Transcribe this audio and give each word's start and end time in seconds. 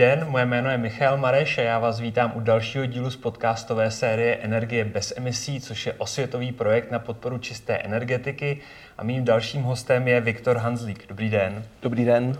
Dobrý 0.00 0.10
den, 0.10 0.28
moje 0.28 0.46
jméno 0.46 0.70
je 0.70 0.78
Michal 0.78 1.16
Mareš 1.16 1.58
a 1.58 1.62
já 1.62 1.78
vás 1.78 2.00
vítám 2.00 2.32
u 2.34 2.40
dalšího 2.40 2.86
dílu 2.86 3.10
z 3.10 3.16
podcastové 3.16 3.90
série 3.90 4.36
Energie 4.36 4.84
bez 4.84 5.12
emisí, 5.16 5.60
což 5.60 5.86
je 5.86 5.92
osvětový 5.92 6.52
projekt 6.52 6.90
na 6.90 6.98
podporu 6.98 7.38
čisté 7.38 7.76
energetiky. 7.76 8.58
A 8.98 9.04
mým 9.04 9.24
dalším 9.24 9.62
hostem 9.62 10.08
je 10.08 10.20
Viktor 10.20 10.56
Hanzlík. 10.56 11.06
Dobrý 11.08 11.30
den. 11.30 11.64
Dobrý 11.82 12.04
den. 12.04 12.38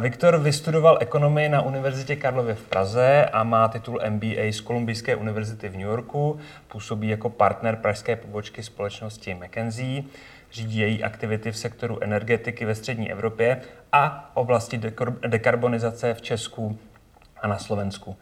Viktor 0.00 0.38
vystudoval 0.38 0.98
ekonomii 1.00 1.48
na 1.48 1.62
Univerzitě 1.62 2.16
Karlově 2.16 2.54
v 2.54 2.62
Praze 2.62 3.26
a 3.32 3.44
má 3.44 3.68
titul 3.68 4.00
MBA 4.08 4.52
z 4.52 4.60
Kolumbijské 4.60 5.16
univerzity 5.16 5.68
v 5.68 5.72
New 5.72 5.86
Yorku. 5.86 6.38
Působí 6.68 7.08
jako 7.08 7.30
partner 7.30 7.76
pražské 7.76 8.16
pobočky 8.16 8.62
společnosti 8.62 9.34
McKenzie 9.34 10.02
řídí 10.52 10.78
její 10.78 11.04
aktivity 11.04 11.52
v 11.52 11.56
sektoru 11.56 11.98
energetiky 12.02 12.64
ve 12.64 12.74
střední 12.74 13.12
Evropě 13.12 13.60
a 13.92 14.30
oblasti 14.34 14.80
dekarbonizace 15.26 16.14
v 16.14 16.22
Česku 16.22 16.78
a 17.42 17.46
na 17.46 17.58
Slovensku. 17.58 18.16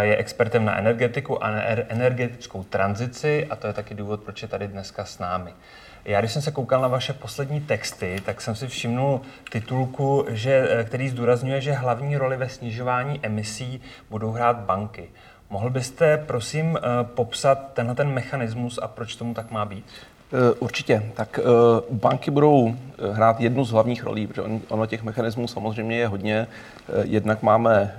Je 0.00 0.16
expertem 0.16 0.64
na 0.64 0.78
energetiku 0.78 1.44
a 1.44 1.50
na 1.50 1.62
energetickou 1.88 2.62
tranzici 2.62 3.46
a 3.50 3.56
to 3.56 3.66
je 3.66 3.72
taky 3.72 3.94
důvod, 3.94 4.20
proč 4.22 4.42
je 4.42 4.48
tady 4.48 4.68
dneska 4.68 5.04
s 5.04 5.18
námi. 5.18 5.52
Já, 6.04 6.20
když 6.20 6.32
jsem 6.32 6.42
se 6.42 6.50
koukal 6.50 6.80
na 6.82 6.88
vaše 6.88 7.12
poslední 7.12 7.60
texty, 7.60 8.22
tak 8.24 8.40
jsem 8.40 8.54
si 8.54 8.68
všimnul 8.68 9.20
titulku, 9.50 10.26
že, 10.28 10.84
který 10.84 11.08
zdůrazňuje, 11.08 11.60
že 11.60 11.72
hlavní 11.72 12.16
roli 12.16 12.36
ve 12.36 12.48
snižování 12.48 13.20
emisí 13.22 13.82
budou 14.10 14.30
hrát 14.30 14.56
banky. 14.56 15.10
Mohl 15.50 15.70
byste, 15.70 16.18
prosím, 16.18 16.78
eh, 16.78 17.04
popsat 17.04 17.72
tenhle 17.72 17.94
ten 17.94 18.08
mechanismus 18.08 18.78
a 18.82 18.88
proč 18.88 19.16
tomu 19.16 19.34
tak 19.34 19.50
má 19.50 19.64
být? 19.64 19.86
Eh, 20.34 20.54
určitě. 20.58 21.10
Tak 21.14 21.38
eh, 21.38 21.42
banky 21.90 22.30
budou 22.30 22.74
eh, 22.74 23.12
hrát 23.12 23.40
jednu 23.40 23.64
z 23.64 23.70
hlavních 23.70 24.04
rolí, 24.04 24.26
protože 24.26 24.42
ono 24.68 24.86
těch 24.86 25.02
mechanismů 25.02 25.48
samozřejmě 25.48 25.96
je 25.96 26.08
hodně. 26.08 26.46
Jednak 27.02 27.42
máme 27.42 27.94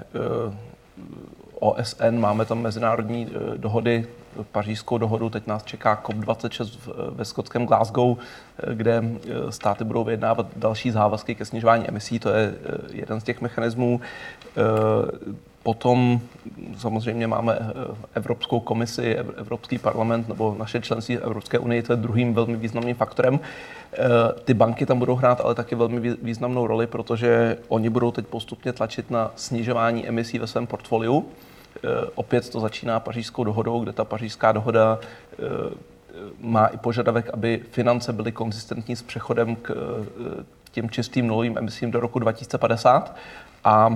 OSN, 1.60 2.20
máme 2.20 2.46
tam 2.46 2.62
mezinárodní 2.62 3.28
dohody, 3.58 4.08
pařížskou 4.52 4.98
dohodu, 4.98 5.30
teď 5.30 5.48
nás 5.48 5.64
čeká 5.64 6.02
COP26 6.04 6.80
ve 7.10 7.26
skotském 7.26 7.66
Glasgow, 7.66 8.18
kde 8.74 9.04
státy 9.50 9.84
budou 9.84 10.04
vyjednávat 10.04 10.48
další 10.56 10.92
závazky 10.92 11.36
ke 11.36 11.46
snižování 11.46 11.88
emisí, 11.88 12.20
to 12.20 12.30
je 12.30 12.54
jeden 12.92 13.22
z 13.22 13.24
těch 13.24 13.42
mechanismů. 13.42 14.02
Potom 15.66 16.22
samozřejmě 16.78 17.28
máme 17.28 17.58
eh, 17.60 17.96
Evropskou 18.14 18.60
komisi, 18.60 19.16
Evropský 19.16 19.78
parlament 19.78 20.28
nebo 20.28 20.56
naše 20.60 20.82
členství 20.82 21.18
Evropské 21.18 21.60
unie, 21.60 21.84
to 21.84 21.94
je 21.94 21.98
druhým 21.98 22.34
velmi 22.34 22.58
významným 22.58 22.96
faktorem. 22.96 23.40
Eh, 23.94 24.00
ty 24.44 24.54
banky 24.54 24.86
tam 24.86 25.00
budou 25.00 25.16
hrát 25.16 25.42
ale 25.42 25.56
taky 25.56 25.76
velmi 25.76 26.16
významnou 26.22 26.68
roli, 26.68 26.88
protože 26.88 27.58
oni 27.68 27.90
budou 27.90 28.12
teď 28.12 28.28
postupně 28.28 28.74
tlačit 28.74 29.12
na 29.12 29.32
snižování 29.36 30.08
emisí 30.08 30.40
ve 30.40 30.48
svém 30.48 30.68
portfoliu. 30.68 31.26
Eh, 31.76 31.80
opět 32.16 32.50
to 32.50 32.60
začíná 32.60 33.00
pařížskou 33.00 33.44
dohodou, 33.44 33.80
kde 33.80 33.94
ta 33.94 34.06
pařížská 34.06 34.52
dohoda 34.52 35.00
má 36.40 36.68
i 36.68 36.78
požadavek, 36.78 37.30
aby 37.34 37.62
finance 37.72 38.14
byly 38.14 38.32
konzistentní 38.32 38.96
s 38.96 39.02
přechodem 39.02 39.56
k 39.56 39.72
těm 40.72 40.90
čistým 40.90 41.28
nulovým 41.28 41.58
emisím 41.58 41.92
do 41.92 42.00
roku 42.00 42.20
2050. 42.20 43.16
A 43.64 43.90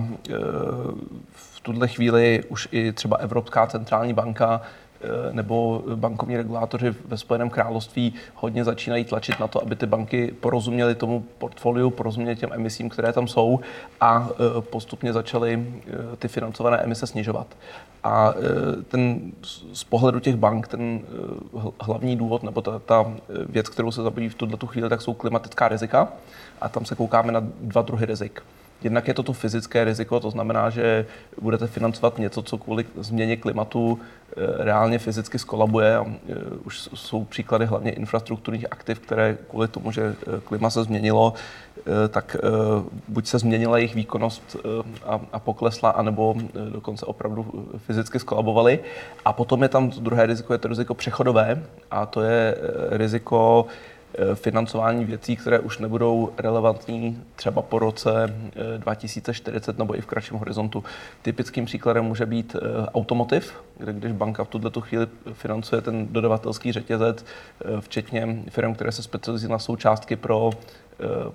v 1.31 1.48
tuhle 1.61 1.87
chvíli 1.87 2.43
už 2.49 2.67
i 2.71 2.91
třeba 2.91 3.17
Evropská 3.17 3.67
centrální 3.67 4.13
banka 4.13 4.61
eh, 5.01 5.07
nebo 5.33 5.83
bankovní 5.95 6.37
regulátoři 6.37 6.95
ve 7.07 7.17
Spojeném 7.17 7.49
království 7.49 8.13
hodně 8.35 8.63
začínají 8.63 9.05
tlačit 9.05 9.39
na 9.39 9.47
to, 9.47 9.61
aby 9.61 9.75
ty 9.75 9.85
banky 9.85 10.33
porozuměly 10.39 10.95
tomu 10.95 11.25
portfoliu, 11.37 11.89
porozuměly 11.89 12.35
těm 12.35 12.49
emisím, 12.53 12.89
které 12.89 13.13
tam 13.13 13.27
jsou 13.27 13.59
a 14.01 14.29
eh, 14.31 14.61
postupně 14.61 15.13
začaly 15.13 15.67
eh, 15.87 16.15
ty 16.15 16.27
financované 16.27 16.77
emise 16.77 17.07
snižovat. 17.07 17.47
A 18.03 18.33
ten 18.87 19.31
z 19.73 19.83
pohledu 19.83 20.19
těch 20.19 20.35
bank, 20.35 20.67
ten 20.67 21.01
hlavní 21.81 22.15
důvod 22.15 22.43
nebo 22.43 22.61
ta, 22.61 22.79
ta 22.79 23.11
věc, 23.49 23.69
kterou 23.69 23.91
se 23.91 24.03
zabývají 24.03 24.29
v 24.29 24.35
tuto 24.35 24.67
chvíli, 24.67 24.89
tak 24.89 25.01
jsou 25.01 25.13
klimatická 25.13 25.67
rizika. 25.67 26.07
A 26.61 26.69
tam 26.69 26.85
se 26.85 26.95
koukáme 26.95 27.31
na 27.31 27.43
dva 27.61 27.81
druhy 27.81 28.05
rizik. 28.05 28.41
Jednak 28.83 29.07
je 29.07 29.13
to 29.13 29.23
to 29.23 29.33
fyzické 29.33 29.83
riziko, 29.83 30.19
to 30.19 30.31
znamená, 30.31 30.69
že 30.69 31.05
budete 31.41 31.67
financovat 31.67 32.17
něco, 32.17 32.41
co 32.41 32.57
kvůli 32.57 32.85
změně 32.97 33.37
klimatu 33.37 33.99
eh, 33.99 34.63
reálně 34.63 34.99
fyzicky 34.99 35.39
skolabuje. 35.39 35.99
Eh, 35.99 36.35
už 36.65 36.89
jsou 36.93 37.25
příklady 37.25 37.65
hlavně 37.65 37.91
infrastrukturních 37.91 38.65
aktiv, 38.71 38.99
které 38.99 39.37
kvůli 39.49 39.67
tomu, 39.67 39.91
že 39.91 40.01
eh, 40.27 40.39
klima 40.45 40.69
se 40.69 40.83
změnilo, 40.83 41.33
tak 42.09 42.37
buď 43.07 43.27
se 43.27 43.39
změnila 43.39 43.77
jejich 43.77 43.95
výkonnost 43.95 44.55
a 45.31 45.39
poklesla, 45.39 45.89
anebo 45.89 46.35
dokonce 46.69 47.05
opravdu 47.05 47.69
fyzicky 47.77 48.19
skolabovaly. 48.19 48.79
A 49.25 49.33
potom 49.33 49.63
je 49.63 49.69
tam 49.69 49.89
druhé 49.89 50.25
riziko, 50.25 50.53
je 50.53 50.59
to 50.59 50.67
riziko 50.67 50.93
přechodové 50.93 51.63
a 51.91 52.05
to 52.05 52.21
je 52.21 52.55
riziko 52.89 53.65
financování 54.33 55.05
věcí, 55.05 55.35
které 55.35 55.59
už 55.59 55.77
nebudou 55.77 56.31
relevantní 56.37 57.23
třeba 57.35 57.61
po 57.61 57.79
roce 57.79 58.35
2040 58.77 59.75
eh, 59.75 59.77
nebo 59.77 59.97
i 59.97 60.01
v 60.01 60.05
kratším 60.05 60.37
horizontu. 60.37 60.83
Typickým 61.21 61.65
příkladem 61.65 62.05
může 62.05 62.25
být 62.25 62.55
eh, 62.55 62.85
automotiv, 62.87 63.53
kde 63.77 63.93
když 63.93 64.11
banka 64.11 64.43
v 64.43 64.47
tuto 64.47 64.81
chvíli 64.81 65.07
financuje 65.33 65.81
ten 65.81 66.07
dodavatelský 66.11 66.71
řetězec, 66.71 67.25
včetně 67.79 68.43
firm, 68.49 68.75
které 68.75 68.91
se 68.91 69.03
specializují 69.03 69.51
na 69.51 69.59
součástky 69.59 70.15
pro 70.15 70.51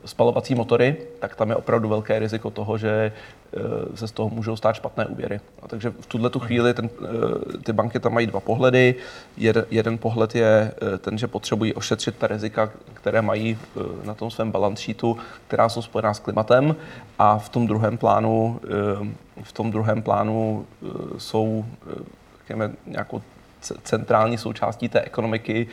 spalovací 0.05 0.55
motory, 0.55 0.97
tak 1.19 1.37
tam 1.37 1.51
je 1.51 1.57
opravdu 1.57 1.89
velké 1.89 2.19
riziko 2.19 2.51
toho, 2.51 2.79
že 2.79 3.13
Eh, 3.57 3.97
se 3.97 4.09
z 4.09 4.13
toho 4.13 4.31
můžou 4.31 4.57
stát 4.57 4.77
špatné 4.77 5.07
úvěry. 5.07 5.41
A 5.63 5.69
takže 5.69 5.91
v 6.01 6.07
tuhle 6.07 6.31
tu 6.31 6.39
chvíli 6.39 6.75
ten, 6.75 6.91
eh, 7.03 7.59
ty 7.59 7.73
banky 7.73 8.01
tam 8.01 8.15
mají 8.15 8.27
dva 8.27 8.41
pohledy. 8.41 8.95
Jeden, 9.37 9.65
jeden 9.71 9.99
pohled 9.99 10.35
je 10.35 10.73
eh, 10.95 10.99
ten, 10.99 11.19
že 11.19 11.27
potřebují 11.27 11.75
ošetřit 11.75 12.17
ta 12.17 12.27
rizika, 12.27 12.71
které 12.95 13.23
mají 13.23 13.59
na 14.05 14.15
tom 14.15 14.31
svém 14.31 14.51
balance 14.51 14.83
sheetu, 14.83 15.17
která 15.49 15.69
jsou 15.69 15.83
spojená 15.83 16.15
s 16.15 16.19
klimatem. 16.19 16.77
A 17.19 17.39
v 17.39 17.49
tom 17.49 17.67
druhém 17.67 17.99
plánu, 17.99 18.61
v 19.43 19.53
tom 19.53 19.71
druhém 19.71 20.03
plánu 20.03 20.67
jsou 21.19 21.65
nějakou 22.87 23.23
centrální 23.83 24.39
součástí 24.39 24.89
té 24.89 25.01
ekonomiky, 25.01 25.67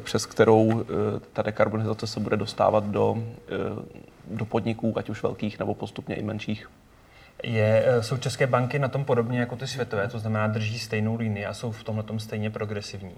přes 0.00 0.26
kterou 0.26 0.84
ta 1.32 1.42
dekarbonizace 1.42 2.06
se 2.06 2.20
bude 2.20 2.36
dostávat 2.36 2.84
do, 2.84 3.16
do 4.30 4.44
podniků, 4.44 4.98
ať 4.98 5.10
už 5.10 5.22
velkých 5.22 5.58
nebo 5.58 5.74
postupně 5.74 6.14
i 6.14 6.22
menších. 6.22 6.68
Je, 7.42 7.84
eh, 7.86 8.02
jsou 8.02 8.16
české 8.16 8.46
banky 8.46 8.78
na 8.78 8.88
tom 8.88 9.04
podobně 9.04 9.40
jako 9.40 9.56
ty 9.56 9.66
světové, 9.66 10.08
to 10.08 10.18
znamená 10.18 10.46
drží 10.46 10.78
stejnou 10.78 11.16
linii 11.16 11.46
a 11.46 11.54
jsou 11.54 11.72
v 11.72 11.84
tomhle 11.84 12.04
tom 12.04 12.18
stejně 12.18 12.50
progresivní? 12.50 13.14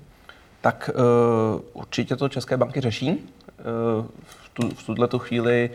Tak 0.61 0.91
určitě 1.73 2.17
to 2.17 2.29
české 2.29 2.57
banky 2.57 2.81
řeší. 2.81 3.31
V, 4.23 4.49
tu, 4.53 4.69
v 4.69 4.87
tuto 4.87 5.19
chvíli 5.19 5.71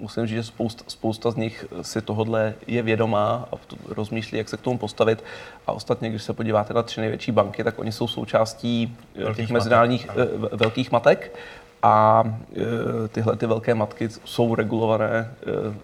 musím 0.00 0.26
říct, 0.26 0.36
že 0.36 0.42
spousta, 0.42 0.84
spousta 0.88 1.30
z 1.30 1.36
nich 1.36 1.64
si 1.82 2.02
tohodle 2.02 2.54
je 2.66 2.82
vědomá 2.82 3.48
a 3.52 3.56
rozmýšlí, 3.88 4.38
jak 4.38 4.48
se 4.48 4.56
k 4.56 4.60
tomu 4.60 4.78
postavit. 4.78 5.24
A 5.66 5.72
ostatně, 5.72 6.10
když 6.10 6.22
se 6.22 6.32
podíváte 6.32 6.74
na 6.74 6.82
tři 6.82 7.00
největší 7.00 7.32
banky, 7.32 7.64
tak 7.64 7.78
oni 7.78 7.92
jsou 7.92 8.08
součástí 8.08 8.96
velkých 9.16 9.36
těch 9.36 9.50
mezinárodních 9.50 10.06
matek, 10.06 10.30
velkých 10.52 10.92
matek. 10.92 11.38
A 11.82 12.24
tyhle 13.08 13.36
ty 13.36 13.46
velké 13.46 13.74
matky 13.74 14.08
jsou 14.24 14.54
regulované 14.54 15.30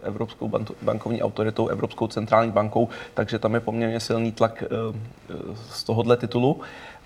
Evropskou 0.02 0.50
bankovní 0.82 1.22
autoritou, 1.22 1.69
Evropskou 1.69 2.06
centrální 2.06 2.50
bankou, 2.50 2.88
takže 3.14 3.38
tam 3.38 3.55
je 3.55 3.61
poměrně 3.61 4.00
silný 4.00 4.32
tlak 4.32 4.64
z 5.70 5.84
tohohle 5.84 6.17
titulu 6.17 6.61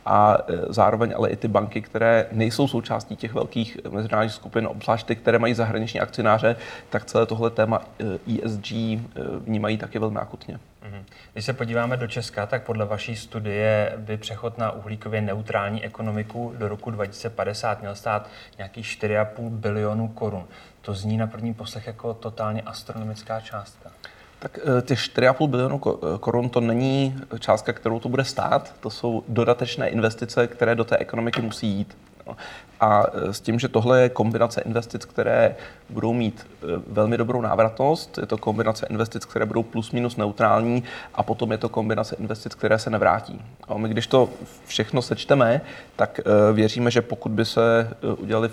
a 0.07 0.39
zároveň 0.69 1.15
ale 1.17 1.29
i 1.29 1.37
ty 1.37 1.49
banky, 1.49 1.83
které 1.83 2.27
nejsou 2.33 2.69
součástí 2.69 3.17
těch 3.17 3.35
velkých 3.35 3.79
mezinárodních 3.91 4.35
skupin, 4.35 4.67
obzvlášť 4.67 5.07
ty, 5.07 5.17
které 5.17 5.39
mají 5.39 5.55
zahraniční 5.55 6.01
akcionáře, 6.01 6.57
tak 6.91 7.05
celé 7.05 7.27
tohle 7.27 7.51
téma 7.51 7.83
ESG 8.45 8.73
vnímají 9.41 9.79
taky 9.79 9.99
velmi 9.99 10.19
akutně. 10.19 10.59
Mhm. 10.91 11.05
Když 11.33 11.45
se 11.45 11.53
podíváme 11.53 11.97
do 11.97 12.07
Česka, 12.07 12.47
tak 12.47 12.63
podle 12.63 12.85
vaší 12.85 13.17
studie 13.17 13.93
by 13.97 14.17
přechod 14.17 14.59
na 14.59 14.71
uhlíkově 14.71 15.21
neutrální 15.21 15.85
ekonomiku 15.85 16.55
do 16.59 16.69
roku 16.69 16.91
2050 16.91 17.81
měl 17.81 17.95
stát 17.95 18.29
nějakých 18.59 18.87
4,5 18.87 19.51
bilionů 19.51 20.09
korun. 20.09 20.45
To 20.81 20.95
zní 20.95 21.17
na 21.17 21.27
první 21.27 21.55
poslech 21.55 21.87
jako 21.87 22.15
totálně 22.15 22.63
astronomická 22.63 23.41
částka. 23.41 23.91
Tak 24.39 24.59
eh, 24.79 24.83
těch 24.83 24.99
4,5 24.99 25.49
bilionů 25.49 25.81
eh, 25.87 26.19
korun 26.19 26.49
to 26.49 26.61
není 26.61 27.17
částka, 27.39 27.73
kterou 27.73 28.01
to 28.01 28.09
bude 28.09 28.25
stát, 28.25 28.75
to 28.81 28.91
jsou 28.91 29.25
dodatečné 29.29 29.89
investice, 29.89 30.47
které 30.47 30.75
do 30.75 30.85
té 30.85 30.97
ekonomiky 30.97 31.43
musí 31.43 31.67
jít. 31.67 31.97
A 32.81 33.05
e, 33.13 33.33
s 33.33 33.41
tím, 33.41 33.59
že 33.59 33.69
tohle 33.69 34.03
je 34.03 34.09
kombinace 34.09 34.61
investic, 34.61 35.05
které 35.05 35.57
budou 35.91 36.13
mít 36.13 36.47
e, 36.47 36.67
velmi 36.87 37.17
dobrou 37.17 37.41
návratnost, 37.41 38.19
je 38.19 38.27
to 38.27 38.39
kombinace 38.39 38.87
investic, 38.91 39.25
které 39.25 39.47
budou 39.47 39.63
plus 39.63 39.93
minus 39.93 40.17
neutrální 40.17 40.85
a 41.15 41.23
potom 41.23 41.53
je 41.53 41.59
to 41.59 41.69
kombinace 41.69 42.17
investic, 42.21 42.55
které 42.55 42.79
se 42.79 42.91
nevrátí. 42.91 43.43
A 43.69 43.79
my 43.79 43.89
když 43.89 44.07
to 44.07 44.29
všechno 44.67 45.03
sečteme, 45.03 45.61
tak 45.97 46.21
e, 46.21 46.53
věříme, 46.53 46.91
že 46.91 47.03
pokud 47.03 47.33
by 47.33 47.45
se 47.45 47.91
udělali 48.19 48.51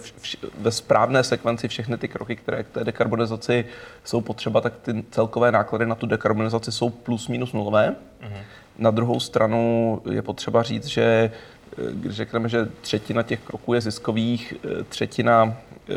ve 0.58 0.72
správné 0.72 1.24
sekvenci 1.24 1.68
všechny 1.68 1.98
ty 1.98 2.08
kroky, 2.08 2.36
které 2.36 2.64
k 2.64 2.70
té 2.70 2.84
dekarbonizaci 2.84 3.66
jsou 4.04 4.22
potřeba, 4.22 4.62
tak 4.62 4.74
ty 4.82 5.04
celkové 5.12 5.52
náklady 5.52 5.86
na 5.86 5.96
tu 5.96 6.06
dekarbonizaci 6.06 6.72
jsou 6.72 6.90
plus 6.90 7.28
minus 7.28 7.54
nulové. 7.54 7.96
Mm-hmm. 8.22 8.44
Na 8.78 8.92
druhou 8.92 9.20
stranu 9.20 10.02
je 10.12 10.22
potřeba 10.22 10.64
říct, 10.64 10.86
že 10.86 11.32
když 11.94 12.16
řekneme, 12.16 12.50
že 12.50 12.68
třetina 12.82 13.24
těch 13.24 13.40
kroků 13.40 13.74
je 13.74 13.82
ziskových, 13.82 14.54
eh, 14.66 14.84
třetina 14.84 15.54
eh, 15.90 15.94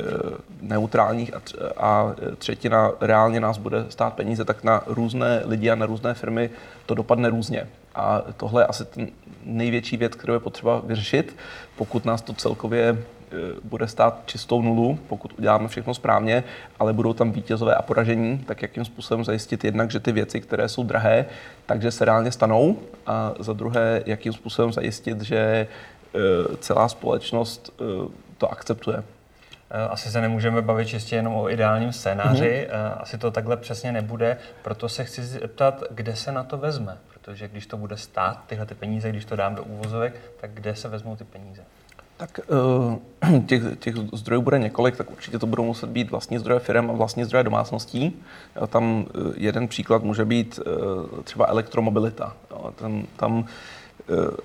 neutrálních 0.61 1.31
a 1.77 2.15
třetina 2.39 2.91
reálně 3.01 3.41
nás 3.41 3.59
bude 3.59 3.87
stát 3.89 4.15
peníze, 4.15 4.45
tak 4.45 4.65
na 4.65 4.83
různé 4.87 5.43
lidi 5.45 5.71
a 5.71 5.75
na 5.75 5.87
různé 5.87 6.15
firmy 6.15 6.51
to 6.87 6.95
dopadne 6.95 7.31
různě. 7.31 7.67
A 7.95 8.23
tohle 8.37 8.63
je 8.63 8.67
asi 8.67 8.85
ten 8.85 9.09
největší 9.45 9.97
věc, 9.97 10.15
kterou 10.15 10.33
je 10.33 10.41
potřeba 10.41 10.83
vyřešit, 10.85 11.37
pokud 11.77 12.05
nás 12.05 12.23
to 12.23 12.33
celkově 12.33 12.99
Eh, 12.99 13.16
bude 13.65 13.89
stát 13.89 14.23
čistou 14.27 14.63
nulu, 14.63 14.99
pokud 15.09 15.39
uděláme 15.39 15.69
všechno 15.69 15.95
správně, 15.95 16.45
ale 16.79 16.93
budou 16.93 17.13
tam 17.13 17.33
vítězové 17.33 17.75
a 17.75 17.83
poražení, 17.83 18.39
tak 18.39 18.63
jakým 18.63 18.85
způsobem 18.85 19.25
zajistit 19.25 19.65
jednak, 19.65 19.91
že 19.91 20.01
ty 20.01 20.13
věci, 20.13 20.41
které 20.41 20.69
jsou 20.69 20.85
drahé, 20.85 21.27
takže 21.67 21.91
se 21.91 22.05
reálně 22.05 22.33
stanou 22.33 22.79
a 23.07 23.35
za 23.39 23.53
druhé, 23.53 24.03
jakým 24.07 24.33
způsobem 24.33 24.73
zajistit, 24.73 25.21
že 25.21 25.37
eh, 25.37 26.19
celá 26.61 26.89
společnost 26.89 27.73
eh, 27.81 27.85
to 28.39 28.53
akceptuje. 28.53 29.03
Asi 29.91 30.11
se 30.11 30.21
nemůžeme 30.21 30.63
bavit 30.63 30.89
čistě 30.89 31.17
jenom 31.17 31.35
o 31.35 31.51
ideálním 31.51 31.93
scénáři, 31.93 32.69
mm-hmm. 32.71 32.97
asi 33.01 33.19
to 33.19 33.31
takhle 33.31 33.57
přesně 33.57 33.93
nebude, 33.93 34.37
proto 34.63 34.89
se 34.89 35.05
chci 35.05 35.23
zeptat, 35.23 35.83
kde 35.91 36.17
se 36.17 36.33
na 36.33 36.45
to 36.45 36.57
vezme, 36.57 36.99
protože 37.15 37.49
když 37.49 37.67
to 37.67 37.77
bude 37.77 37.97
stát 37.97 38.41
tyhle 38.47 38.67
ty 38.67 38.75
peníze, 38.75 39.11
když 39.11 39.25
to 39.25 39.37
dám 39.37 39.55
do 39.55 39.65
úvozovek, 39.65 40.15
tak 40.41 40.51
kde 40.51 40.77
se 40.77 40.89
vezmou 40.89 41.17
ty 41.17 41.25
peníze? 41.25 41.63
Tak 42.17 42.41
eh, 42.41 43.41
těch, 43.47 43.63
těch 43.79 43.95
zdrojů 44.13 44.43
bude 44.43 44.59
několik, 44.59 44.97
tak 44.97 45.11
určitě 45.11 45.39
to 45.39 45.47
budou 45.47 45.65
muset 45.65 45.91
být 45.91 46.11
vlastní 46.11 46.39
zdroje 46.39 46.61
firm 46.61 46.91
a 46.91 46.93
vlastní 46.93 47.25
zdroje 47.25 47.45
domácností. 47.45 48.23
Tam 48.67 49.07
eh, 49.09 49.33
jeden 49.37 49.69
příklad 49.69 50.03
může 50.03 50.25
být 50.25 50.61
eh, 50.61 51.23
třeba 51.23 51.47
elektromobilita. 51.47 52.37
Tam, 52.77 53.07
tam 53.17 53.45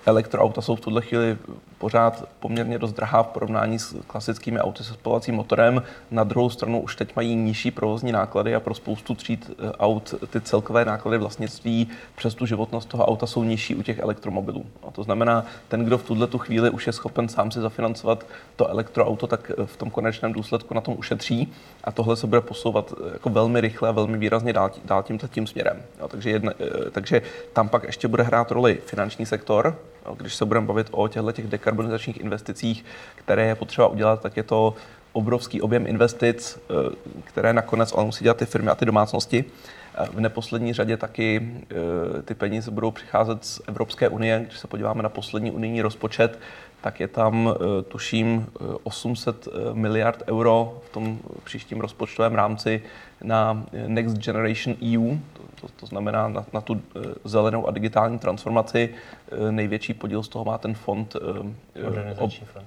elektroauta 0.06 0.62
jsou 0.62 0.75
v 0.75 0.81
tuhle 0.81 1.01
chvíli 1.01 1.38
pořád 1.81 2.30
poměrně 2.39 2.80
dost 2.80 2.94
drahá 2.94 3.24
v 3.24 3.28
porovnání 3.28 3.80
s 3.80 3.95
klasickými 4.07 4.60
auty 4.60 4.83
se 4.83 4.94
spalovacím 4.94 5.36
motorem. 5.36 5.83
Na 6.12 6.24
druhou 6.24 6.50
stranu 6.50 6.81
už 6.81 6.95
teď 6.95 7.16
mají 7.16 7.36
nižší 7.36 7.72
provozní 7.72 8.12
náklady 8.12 8.56
a 8.56 8.60
pro 8.60 8.74
spoustu 8.74 9.16
tříd 9.16 9.51
eh, 9.51 9.72
aut 9.72 10.13
ty 10.30 10.42
celkové 10.42 10.86
náklady 10.86 11.18
vlastnictví 11.18 11.88
přes 12.16 12.36
tu 12.36 12.45
životnost 12.45 12.89
toho 12.89 13.06
auta 13.06 13.28
jsou 13.28 13.44
nižší 13.44 13.75
u 13.75 13.81
těch 13.81 14.00
elektromobilů. 14.00 14.66
A 14.88 14.92
to 14.92 15.04
znamená, 15.04 15.45
ten, 15.68 15.86
kdo 15.86 15.98
v 15.98 16.04
tuhle 16.04 16.28
tu 16.28 16.38
chvíli 16.38 16.69
už 16.69 16.88
je 16.88 16.94
schopen 16.94 17.30
sám 17.30 17.51
si 17.51 17.60
zafinancovat 17.60 18.25
to 18.56 18.68
elektroauto, 18.68 19.28
tak 19.28 19.51
eh, 19.51 19.66
v 19.66 19.78
tom 19.78 19.89
konečném 19.89 20.33
důsledku 20.33 20.74
na 20.74 20.81
tom 20.81 20.95
ušetří 20.98 21.54
a 21.83 21.92
tohle 21.92 22.16
se 22.16 22.28
bude 22.28 22.42
posouvat 22.42 22.94
eh, 22.94 23.10
jako 23.13 23.30
velmi 23.30 23.62
rychle 23.62 23.89
a 23.89 23.92
velmi 23.92 24.18
výrazně 24.18 24.54
dál, 24.54 24.72
dál 24.86 25.04
tímto 25.04 25.28
tím 25.28 25.48
směrem. 25.48 25.81
Jo, 26.00 26.07
takže, 26.07 26.30
jedna, 26.30 26.51
takže 26.92 27.22
tam 27.54 27.69
pak 27.69 27.83
ještě 27.83 28.07
bude 28.07 28.24
hrát 28.24 28.51
roli 28.51 28.80
finanční 28.86 29.25
sektor, 29.25 29.78
když 30.18 30.36
se 30.36 30.45
budeme 30.45 30.68
bavit 30.68 30.88
o 30.92 31.07
těchto 31.07 31.31
těch 31.31 31.48
dekarbonizačních 31.48 32.21
investicích, 32.21 32.86
které 33.15 33.48
je 33.48 33.56
potřeba 33.56 33.88
udělat, 33.88 34.21
tak 34.21 34.38
je 34.38 34.44
to 34.44 34.75
obrovský 35.13 35.62
objem 35.62 35.88
investic, 35.88 36.59
eh, 36.69 36.95
které 37.24 37.53
nakonec 37.53 37.94
ale 37.94 38.06
musí 38.06 38.24
dělat 38.24 38.38
ty 38.38 38.45
firmy 38.45 38.69
a 38.69 38.75
ty 38.75 38.86
domácnosti. 38.86 39.45
Eh, 39.95 40.06
v 40.13 40.19
neposlední 40.19 40.74
řadě 40.74 40.98
taky 40.98 41.51
eh, 41.71 42.21
ty 42.21 42.33
peníze 42.33 42.71
budou 42.71 42.92
přicházet 42.92 43.45
z 43.45 43.62
Evropské 43.68 44.09
unie. 44.09 44.45
Když 44.48 44.59
se 44.59 44.68
podíváme 44.68 45.03
na 45.03 45.09
poslední 45.09 45.51
unijní 45.51 45.81
rozpočet, 45.81 46.39
tak 46.81 47.00
je 47.00 47.07
tam, 47.07 47.54
tuším, 47.88 48.48
800 48.83 49.48
miliard 49.74 50.24
euro 50.28 50.81
v 50.86 50.89
tom 50.89 51.19
příštím 51.44 51.81
rozpočtovém 51.81 52.36
rámci 52.36 52.83
na 53.24 53.66
Next 53.88 54.18
Generation 54.18 54.75
EU, 54.95 55.18
to, 55.62 55.68
to 55.80 55.86
znamená 55.86 56.28
na, 56.28 56.45
na 56.54 56.62
tu 56.62 56.81
zelenou 57.24 57.68
a 57.68 57.72
digitální 57.72 58.19
transformaci. 58.19 58.89
Největší 59.51 59.94
podíl 59.94 60.24
z 60.24 60.28
toho 60.28 60.45
má 60.45 60.57
ten 60.57 60.74
fond. 60.74 61.16
Modernizační 61.83 62.45
fond. 62.45 62.66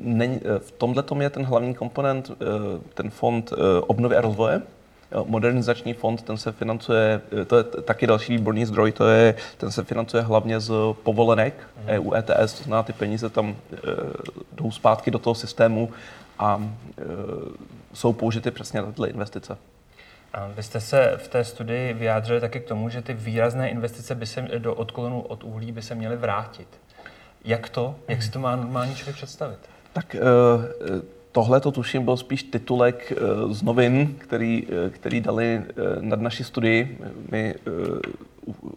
Není, 0.00 0.40
v 0.58 0.72
tomhle 0.72 1.02
tom 1.02 1.22
je 1.22 1.30
ten 1.30 1.44
hlavní 1.44 1.74
komponent, 1.74 2.30
ten 2.94 3.10
fond 3.10 3.52
obnovy 3.86 4.16
a 4.16 4.20
rozvoje, 4.20 4.62
Modernizační 5.24 5.94
fond, 5.94 6.22
ten 6.22 6.36
se 6.36 6.52
financuje, 6.52 7.20
to 7.46 7.56
je 7.56 7.64
taky 7.64 8.06
další 8.06 8.36
výborný 8.36 8.66
zdroj, 8.66 8.92
to 8.92 9.08
je, 9.08 9.34
ten 9.56 9.70
se 9.70 9.84
financuje 9.84 10.22
hlavně 10.22 10.60
z 10.60 10.72
povolenek 11.02 11.54
mm. 11.76 11.88
EU 11.88 12.14
ETS, 12.14 12.52
to 12.52 12.64
znamená, 12.64 12.82
ty 12.82 12.92
peníze 12.92 13.30
tam 13.30 13.56
e, 13.72 13.76
jdou 14.52 14.70
zpátky 14.70 15.10
do 15.10 15.18
toho 15.18 15.34
systému 15.34 15.90
a 16.38 16.62
e, 16.98 17.02
jsou 17.94 18.12
použity 18.12 18.50
přesně 18.50 18.82
na 18.82 18.92
tyhle 18.92 19.08
investice. 19.08 19.58
A 20.32 20.46
vy 20.56 20.62
jste 20.62 20.80
se 20.80 21.12
v 21.16 21.28
té 21.28 21.44
studii 21.44 21.92
vyjádřili 21.92 22.40
taky 22.40 22.60
k 22.60 22.68
tomu, 22.68 22.88
že 22.88 23.02
ty 23.02 23.14
výrazné 23.14 23.70
investice 23.70 24.14
by 24.14 24.26
se 24.26 24.42
do 24.58 24.74
odklonu 24.74 25.20
od 25.20 25.44
uhlí 25.44 25.72
by 25.72 25.82
se 25.82 25.94
měly 25.94 26.16
vrátit. 26.16 26.68
Jak 27.44 27.68
to? 27.68 27.94
Jak 28.08 28.22
si 28.22 28.30
to 28.30 28.38
má 28.38 28.56
normální 28.56 28.94
člověk 28.94 29.16
představit? 29.16 29.58
Tak 29.92 30.14
e, 30.14 30.20
Tohle 31.36 31.60
to 31.60 31.72
tuším 31.72 32.04
byl 32.04 32.16
spíš 32.16 32.42
titulek 32.42 33.12
eh, 33.12 33.54
z 33.54 33.62
novin, 33.62 34.14
který, 34.18 34.66
eh, 34.86 34.90
který 34.90 35.20
dali 35.20 35.62
eh, 35.68 35.72
nad 36.00 36.20
naší 36.20 36.44
studii. 36.44 36.98
My 37.30 37.54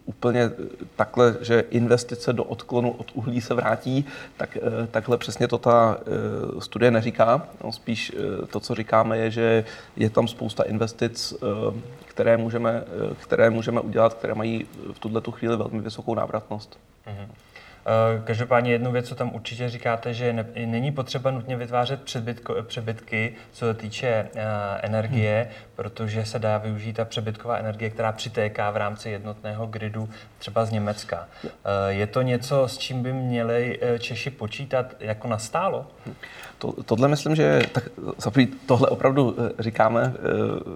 úplně 0.04 0.50
takhle, 0.96 1.36
že 1.40 1.64
investice 1.70 2.32
do 2.32 2.44
odklonu 2.44 2.90
od 2.90 3.06
uhlí 3.14 3.40
se 3.40 3.54
vrátí, 3.54 4.04
tak 4.36 4.58
takhle 4.90 5.18
přesně 5.18 5.48
to 5.48 5.58
ta 5.58 5.98
studie 6.58 6.90
neříká. 6.90 7.46
No, 7.64 7.72
spíš 7.72 8.12
to, 8.50 8.60
co 8.60 8.74
říkáme, 8.74 9.18
je, 9.18 9.30
že 9.30 9.64
je 9.96 10.10
tam 10.10 10.28
spousta 10.28 10.62
investic, 10.62 11.34
které 12.06 12.36
můžeme, 12.36 12.84
které 13.18 13.50
můžeme 13.50 13.80
udělat, 13.80 14.14
které 14.14 14.34
mají 14.34 14.66
v 14.92 14.98
tuto 14.98 15.30
chvíli 15.30 15.56
velmi 15.56 15.80
vysokou 15.80 16.14
návratnost. 16.14 16.78
Mm-hmm. 17.06 17.49
Eh, 17.86 18.22
každopádně 18.24 18.72
jednu 18.72 18.92
věc, 18.92 19.08
co 19.08 19.14
tam 19.14 19.34
určitě 19.34 19.68
říkáte, 19.68 20.14
že 20.14 20.32
ne, 20.32 20.46
není 20.66 20.92
potřeba 20.92 21.30
nutně 21.30 21.56
vytvářet 21.56 22.02
přebytko, 22.02 22.56
přebytky, 22.62 23.34
co 23.52 23.66
se 23.66 23.74
týče 23.74 24.28
uh, 24.34 24.40
energie, 24.82 25.42
hmm. 25.50 25.54
protože 25.76 26.24
se 26.24 26.38
dá 26.38 26.58
využít 26.58 26.92
ta 26.92 27.04
přebytková 27.04 27.56
energie, 27.56 27.90
která 27.90 28.12
přitéká 28.12 28.70
v 28.70 28.76
rámci 28.76 29.10
jednotného 29.10 29.66
gridu 29.66 30.08
třeba 30.38 30.64
z 30.64 30.70
Německa. 30.70 31.28
Uh, 31.44 31.50
je 31.88 32.06
to 32.06 32.22
něco, 32.22 32.68
s 32.68 32.78
čím 32.78 33.02
by 33.02 33.12
měli 33.12 33.80
Češi 33.98 34.30
počítat 34.30 34.94
jako 35.00 35.28
nastálo? 35.28 35.86
To, 36.60 36.74
tohle 36.84 37.08
myslím, 37.08 37.36
že 37.36 37.62
tak, 37.72 37.84
tohle 38.66 38.88
opravdu 38.88 39.36
říkáme 39.58 40.14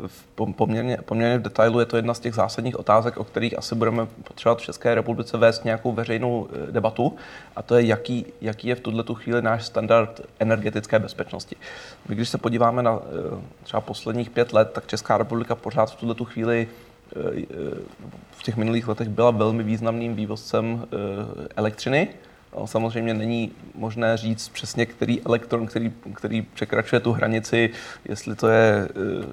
v 0.06 0.24
poměrně, 0.56 0.98
poměrně 1.04 1.38
v 1.38 1.42
detailu. 1.42 1.80
Je 1.80 1.86
to 1.86 1.96
jedna 1.96 2.14
z 2.14 2.20
těch 2.20 2.34
zásadních 2.34 2.78
otázek, 2.78 3.16
o 3.16 3.24
kterých 3.24 3.58
asi 3.58 3.74
budeme 3.74 4.06
potřebovat 4.06 4.58
v 4.58 4.62
České 4.62 4.94
republice 4.94 5.38
vést 5.38 5.64
nějakou 5.64 5.92
veřejnou 5.92 6.48
debatu 6.70 6.94
debatu, 6.94 7.16
a 7.56 7.62
to 7.62 7.76
je, 7.76 7.86
jaký, 7.86 8.26
jaký 8.40 8.68
je 8.68 8.74
v 8.74 8.80
tuhle 8.80 9.02
tu 9.02 9.14
chvíli 9.14 9.42
náš 9.42 9.64
standard 9.64 10.20
energetické 10.38 10.98
bezpečnosti. 10.98 11.56
My, 12.08 12.14
když 12.14 12.28
se 12.28 12.38
podíváme 12.38 12.82
na 12.82 12.98
eh, 12.98 13.40
třeba 13.62 13.80
posledních 13.80 14.30
pět 14.30 14.52
let, 14.52 14.70
tak 14.72 14.86
Česká 14.86 15.18
republika 15.18 15.54
pořád 15.54 15.90
v 15.90 15.96
tuhle 15.96 16.14
tu 16.14 16.24
chvíli 16.24 16.68
eh, 16.68 17.46
v 18.30 18.42
těch 18.42 18.56
minulých 18.56 18.88
letech 18.88 19.08
byla 19.08 19.30
velmi 19.30 19.62
významným 19.62 20.14
vývozcem 20.14 20.84
eh, 20.84 21.48
elektřiny. 21.56 22.08
Samozřejmě 22.64 23.14
není 23.14 23.52
možné 23.74 24.16
říct 24.16 24.48
přesně, 24.48 24.86
který 24.86 25.22
elektron, 25.22 25.66
který, 25.66 25.92
který 26.14 26.42
překračuje 26.42 27.00
tu 27.00 27.12
hranici, 27.12 27.70
jestli 28.08 28.36
to 28.36 28.48
je 28.48 28.88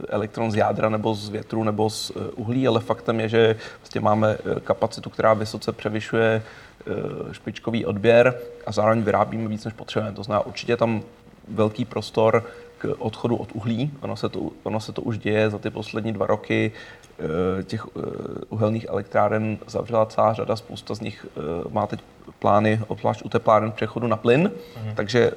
elektron 0.10 0.52
z 0.52 0.56
jádra 0.56 0.90
nebo 0.90 1.16
z 1.16 1.30
větru 1.30 1.64
nebo 1.64 1.90
z 1.90 2.12
uhlí, 2.36 2.68
ale 2.68 2.80
faktem 2.80 3.20
je, 3.20 3.30
že 3.30 3.56
vlastně 3.80 4.02
máme 4.02 4.38
kapacitu, 4.64 5.10
která 5.10 5.34
vysoce 5.34 5.72
převyšuje 5.72 6.42
Eh, 6.88 7.34
špičkový 7.34 7.86
odběr 7.86 8.40
a 8.66 8.72
zároveň 8.72 9.02
vyrábíme 9.02 9.48
víc, 9.48 9.66
než 9.66 9.74
potřebujeme. 9.74 10.16
To 10.16 10.24
znamená, 10.24 10.46
určitě 10.46 10.78
tam 10.78 11.04
velký 11.48 11.86
prostor 11.86 12.46
k 12.82 12.96
odchodu 13.00 13.36
od 13.36 13.52
uhlí. 13.52 13.92
Ono 14.02 14.16
se 14.16 14.30
to, 14.30 14.50
ono 14.64 14.80
se 14.80 14.92
to 14.92 15.02
už 15.02 15.18
děje 15.18 15.50
za 15.50 15.58
ty 15.58 15.70
poslední 15.70 16.14
dva 16.14 16.28
roky. 16.28 16.72
Eh, 17.20 17.64
těch 17.64 17.86
eh, 17.86 18.02
uhelných 18.50 18.86
elektráren 18.90 19.58
zavřela 19.68 20.06
celá 20.06 20.34
řada, 20.34 20.56
spousta 20.56 20.96
z 20.96 21.00
nich 21.00 21.26
má 21.70 21.88
teď 21.88 22.00
plány, 22.40 22.82
obzvlášť 22.88 23.22
u 23.26 23.30
tepláren, 23.30 23.72
přechodu 23.72 24.08
na 24.08 24.18
plyn. 24.18 24.52
Mhm. 24.84 24.96
Takže 24.96 25.32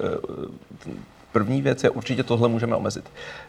první 1.32 1.62
věc 1.62 1.84
je 1.84 1.90
určitě 1.90 2.22
tohle 2.22 2.48
můžeme 2.48 2.76
omezit. 2.76 3.04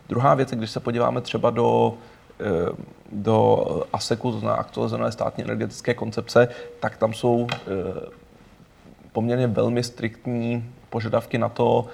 Druhá 0.10 0.34
věc 0.34 0.52
je, 0.52 0.58
když 0.58 0.72
se 0.72 0.80
podíváme 0.80 1.22
třeba 1.22 1.50
do 1.50 1.98
Eh, 2.40 2.70
do 3.12 3.66
ASECu, 3.94 4.32
to 4.32 4.40
znamená 4.40 4.60
aktualizované 4.60 5.12
státní 5.12 5.44
energetické 5.44 5.94
koncepce, 5.94 6.48
tak 6.80 6.98
tam 6.98 7.14
jsou 7.14 7.48
eh, 7.52 7.58
poměrně 9.12 9.48
velmi 9.48 9.84
striktní 9.84 10.70
požadavky 10.90 11.38
na 11.38 11.50
to, 11.50 11.86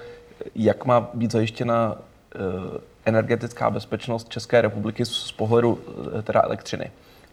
jak 0.54 0.84
má 0.84 1.10
být 1.14 1.32
zajištěna 1.32 1.96
energetická 3.04 3.70
bezpečnost 3.70 4.28
České 4.28 4.60
republiky 4.60 5.04
z 5.06 5.32
pohledu 5.32 5.78
teda 6.22 6.42
elektřiny. 6.42 6.90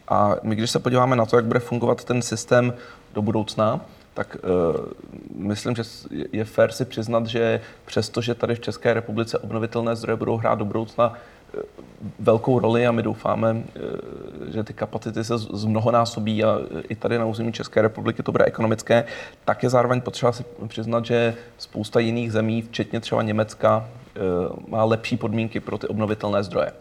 A 0.07 0.35
my, 0.43 0.55
když 0.55 0.71
se 0.71 0.79
podíváme 0.79 1.15
na 1.15 1.25
to, 1.25 1.35
jak 1.35 1.45
bude 1.45 1.59
fungovat 1.59 2.03
ten 2.03 2.21
systém 2.21 2.73
do 3.13 3.21
budoucna, 3.21 3.81
tak 4.13 4.37
uh, 4.43 4.85
myslím, 5.35 5.75
že 5.75 5.83
je 6.31 6.45
fér 6.45 6.71
si 6.71 6.85
přiznat, 6.85 7.27
že 7.27 7.61
přestože 7.85 8.35
tady 8.35 8.55
v 8.55 8.59
České 8.59 8.93
republice 8.93 9.37
obnovitelné 9.37 9.95
zdroje 9.95 10.15
budou 10.15 10.37
hrát 10.37 10.59
do 10.59 10.65
budoucna 10.65 11.13
velkou 12.19 12.59
roli 12.59 12.87
a 12.87 12.91
my 12.91 13.03
doufáme, 13.03 13.53
uh, 13.53 13.61
že 14.47 14.63
ty 14.63 14.73
kapacity 14.73 15.23
se 15.23 15.37
zmnohonásobí 15.37 16.43
a 16.43 16.59
i 16.89 16.95
tady 16.95 17.17
na 17.17 17.25
území 17.25 17.51
České 17.53 17.81
republiky 17.81 18.23
to 18.23 18.31
bude 18.31 18.45
ekonomické, 18.45 19.03
tak 19.45 19.63
je 19.63 19.69
zároveň 19.69 20.01
potřeba 20.01 20.31
si 20.31 20.45
přiznat, 20.67 21.05
že 21.05 21.35
spousta 21.57 21.99
jiných 21.99 22.31
zemí, 22.31 22.61
včetně 22.61 22.99
třeba 22.99 23.21
Německa, 23.21 23.89
má 24.67 24.83
lepší 24.83 25.17
podmínky 25.17 25.59
pro 25.59 25.77
ty 25.77 25.87
obnovitelné 25.87 26.43
zdroje. 26.43 26.71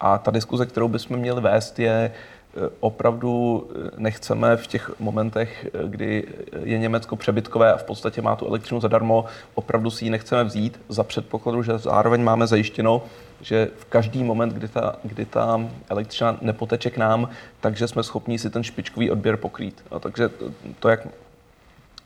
A 0.00 0.18
ta 0.18 0.30
diskuze, 0.30 0.66
kterou 0.66 0.88
bychom 0.88 1.16
měli 1.16 1.40
vést, 1.40 1.78
je, 1.78 2.12
Eh, 2.12 2.35
opravdu 2.80 3.66
eh, 3.70 3.90
nechceme 3.96 4.56
v 4.56 4.66
těch 4.66 5.00
momentech, 5.00 5.66
eh, 5.66 5.88
kdy 5.88 6.24
je 6.64 6.78
Německo 6.78 7.16
přebytkové 7.16 7.72
a 7.72 7.76
v 7.76 7.84
podstatě 7.84 8.22
má 8.22 8.36
tu 8.36 8.46
elektřinu 8.46 8.80
zadarmo, 8.80 9.24
opravdu 9.54 9.90
si 9.90 10.04
ji 10.04 10.10
nechceme 10.10 10.44
vzít 10.44 10.80
za 10.88 11.04
předpokladu, 11.04 11.62
že 11.62 11.78
zároveň 11.78 12.24
máme 12.24 12.46
zajištěno, 12.46 13.02
že 13.40 13.68
v 13.78 13.84
každý 13.84 14.24
moment, 14.24 14.52
kdy 14.52 14.68
ta, 14.68 14.96
kdy 15.02 15.24
ta 15.24 15.60
elektřina 15.88 16.38
nepoteče 16.40 16.90
k 16.90 16.96
nám, 16.96 17.28
takže 17.60 17.88
jsme 17.88 18.02
schopni 18.02 18.38
si 18.38 18.50
ten 18.50 18.62
špičkový 18.62 19.10
odběr 19.10 19.36
pokrýt. 19.36 19.84
A 19.90 19.98
takže 19.98 20.30
to, 20.78 20.88
jak 20.88 21.06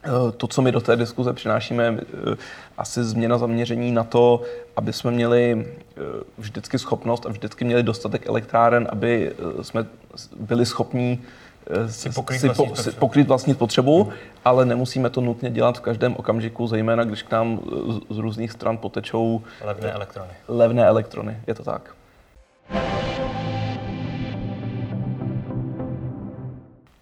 Eh, 0.03 0.31
to, 0.37 0.47
co 0.47 0.61
my 0.61 0.71
do 0.71 0.81
té 0.81 0.95
diskuze 0.95 1.33
přinášíme, 1.33 1.97
eh, 1.99 2.35
asi 2.77 3.03
změna 3.03 3.37
zaměření 3.37 3.91
na 3.91 4.03
to, 4.03 4.41
aby 4.75 4.93
jsme 4.93 5.11
měli 5.11 5.65
eh, 5.65 6.01
vždycky 6.37 6.79
schopnost 6.79 7.25
a 7.25 7.29
vždycky 7.29 7.65
měli 7.65 7.83
dostatek 7.83 8.27
elektráren, 8.27 8.87
aby 8.91 9.33
jsme 9.61 9.85
byli 10.39 10.65
schopní 10.65 11.21
si 11.87 12.09
pokrýt, 12.09 12.41
si 12.41 12.49
po, 12.49 12.75
si 12.75 12.91
pokrýt 12.91 13.27
vlastní 13.27 13.53
spotřebu, 13.53 14.03
hmm. 14.03 14.13
ale 14.45 14.65
nemusíme 14.65 15.09
to 15.09 15.21
nutně 15.21 15.49
dělat 15.49 15.77
v 15.77 15.81
každém 15.81 16.15
okamžiku, 16.15 16.67
zejména 16.67 17.03
když 17.03 17.23
k 17.23 17.31
nám 17.31 17.59
z 18.09 18.17
různých 18.17 18.51
stran 18.51 18.77
potečou 18.77 19.41
levné 19.61 19.91
elektrony. 19.91 20.29
Levné 20.47 20.85
elektrony, 20.85 21.37
je 21.47 21.53
to 21.53 21.63
tak. 21.63 21.95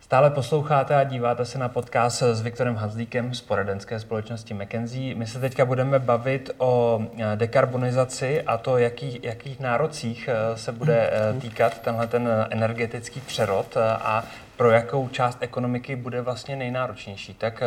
Stále 0.10 0.30
posloucháte 0.30 0.96
a 0.96 1.04
díváte 1.04 1.46
se 1.46 1.58
na 1.58 1.70
podcast 1.70 2.22
s 2.22 2.42
Viktorem 2.42 2.75
Hazlíkem 2.75 3.34
z 3.34 3.42
poradenské 3.42 4.00
společnosti 4.00 4.54
McKenzie. 4.54 5.16
My 5.16 5.28
se 5.28 5.39
teďka 5.39 5.66
budeme 5.66 6.00
bavit 6.00 6.51
o 6.58 7.01
eh, 7.18 7.36
dekarbonizaci 7.36 8.42
a 8.42 8.58
to, 8.58 8.78
jaký, 8.78 9.20
jakých 9.24 9.60
nárocích 9.60 10.30
eh, 10.32 10.58
se 10.58 10.72
bude 10.72 11.10
eh, 11.12 11.42
týkat 11.42 11.82
tenhle 11.82 12.08
ten 12.08 12.30
energetický 12.50 13.22
přerod 13.22 13.78
a 13.78 14.24
pro 14.58 14.72
jakou 14.72 15.08
část 15.10 15.38
ekonomiky 15.42 15.96
bude 15.96 16.22
vlastně 16.22 16.56
nejnáročnější. 16.56 17.34
Tak 17.34 17.63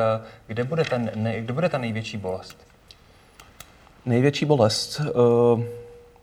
kde 0.46 0.64
bude, 0.64 0.84
ten, 0.84 1.10
kde 1.38 1.52
bude 1.52 1.68
ta 1.68 1.78
největší 1.78 2.16
bolest? 2.16 2.56
Největší 4.06 4.44
bolest? 4.44 5.00
Uh 5.14 5.62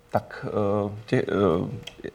tak 0.09 0.45
eh, 0.47 0.91
tě, 1.05 1.23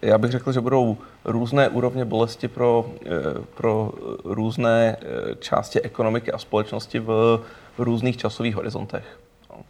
eh, 0.03 0.07
já 0.07 0.19
bych 0.19 0.31
řekl, 0.31 0.53
že 0.53 0.61
budou 0.61 0.97
různé 1.25 1.69
úrovně 1.69 2.05
bolesti 2.05 2.49
pro, 2.49 2.87
eh, 3.07 3.11
pro 3.55 3.93
různé 4.25 4.97
části 5.39 5.81
ekonomiky 5.81 6.33
a 6.33 6.39
společnosti 6.39 6.99
v 6.99 7.41
různých 7.79 8.17
časových 8.17 8.55
horizontech. 8.55 9.21
No. 9.51 9.63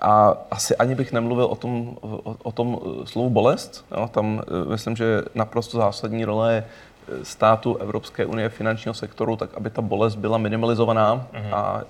A 0.00 0.36
asi 0.50 0.76
ani 0.76 0.94
bych 0.94 1.12
nemluvil 1.12 1.44
o 1.44 1.56
tom, 1.56 1.96
o, 2.00 2.36
o 2.42 2.52
tom 2.52 2.80
slovu 3.04 3.30
bolest. 3.30 3.84
Jo. 3.96 4.08
Tam 4.12 4.42
myslím, 4.68 4.96
že 4.96 5.22
naprosto 5.34 5.78
zásadní 5.78 6.24
role 6.24 6.64
státu 7.22 7.76
Evropské 7.76 8.26
unie 8.26 8.48
finančního 8.48 8.94
sektoru, 8.94 9.36
tak 9.36 9.54
aby 9.54 9.70
ta 9.70 9.82
bolest 9.82 10.14
byla 10.14 10.38
minimalizovaná 10.38 11.28
mm-hmm. 11.32 11.54
a 11.54 11.82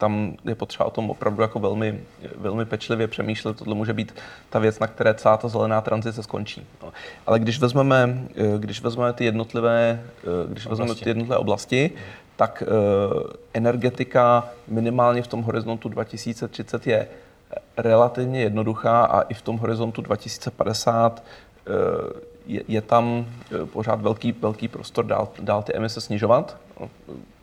tam 0.00 0.36
je 0.44 0.54
potřeba 0.54 0.84
o 0.84 0.90
tom 0.90 1.10
opravdu 1.10 1.42
jako 1.42 1.58
velmi, 1.58 2.00
velmi 2.36 2.64
pečlivě 2.64 3.08
přemýšlet. 3.08 3.56
Tohle 3.56 3.74
může 3.74 3.92
být 3.92 4.14
ta 4.50 4.58
věc, 4.58 4.78
na 4.78 4.86
které 4.86 5.14
celá 5.14 5.36
ta 5.36 5.48
zelená 5.48 5.80
tranzice 5.80 6.22
skončí. 6.22 6.66
No. 6.82 6.92
Ale 7.26 7.38
když 7.38 7.60
vezmeme, 7.60 8.18
eh, 8.36 8.58
když 8.58 8.82
vezmeme 8.82 9.12
ty 9.12 9.24
jednotlivé, 9.24 10.00
eh, 10.00 10.26
když 10.48 10.66
oblasti. 10.66 10.82
vezmeme 10.82 10.94
ty 10.94 11.10
jednotlivé 11.10 11.36
oblasti, 11.36 11.90
tak 12.36 12.62
uh, 12.66 13.22
energetika 13.54 14.48
minimálně 14.68 15.22
v 15.22 15.26
tom 15.26 15.42
horizontu 15.42 15.88
2030 15.88 16.86
je 16.86 17.08
relativně 17.76 18.40
jednoduchá 18.40 19.04
a 19.04 19.20
i 19.20 19.34
v 19.34 19.42
tom 19.42 19.58
horizontu 19.58 20.02
2050 20.02 21.22
uh, 21.68 21.74
je, 22.46 22.62
je 22.68 22.80
tam 22.80 23.26
pořád 23.72 24.00
velký, 24.00 24.32
velký 24.32 24.68
prostor 24.68 25.04
dál, 25.04 25.28
dál 25.40 25.62
ty 25.62 25.76
emise 25.76 26.00
snižovat. 26.00 26.56
No, 26.80 26.90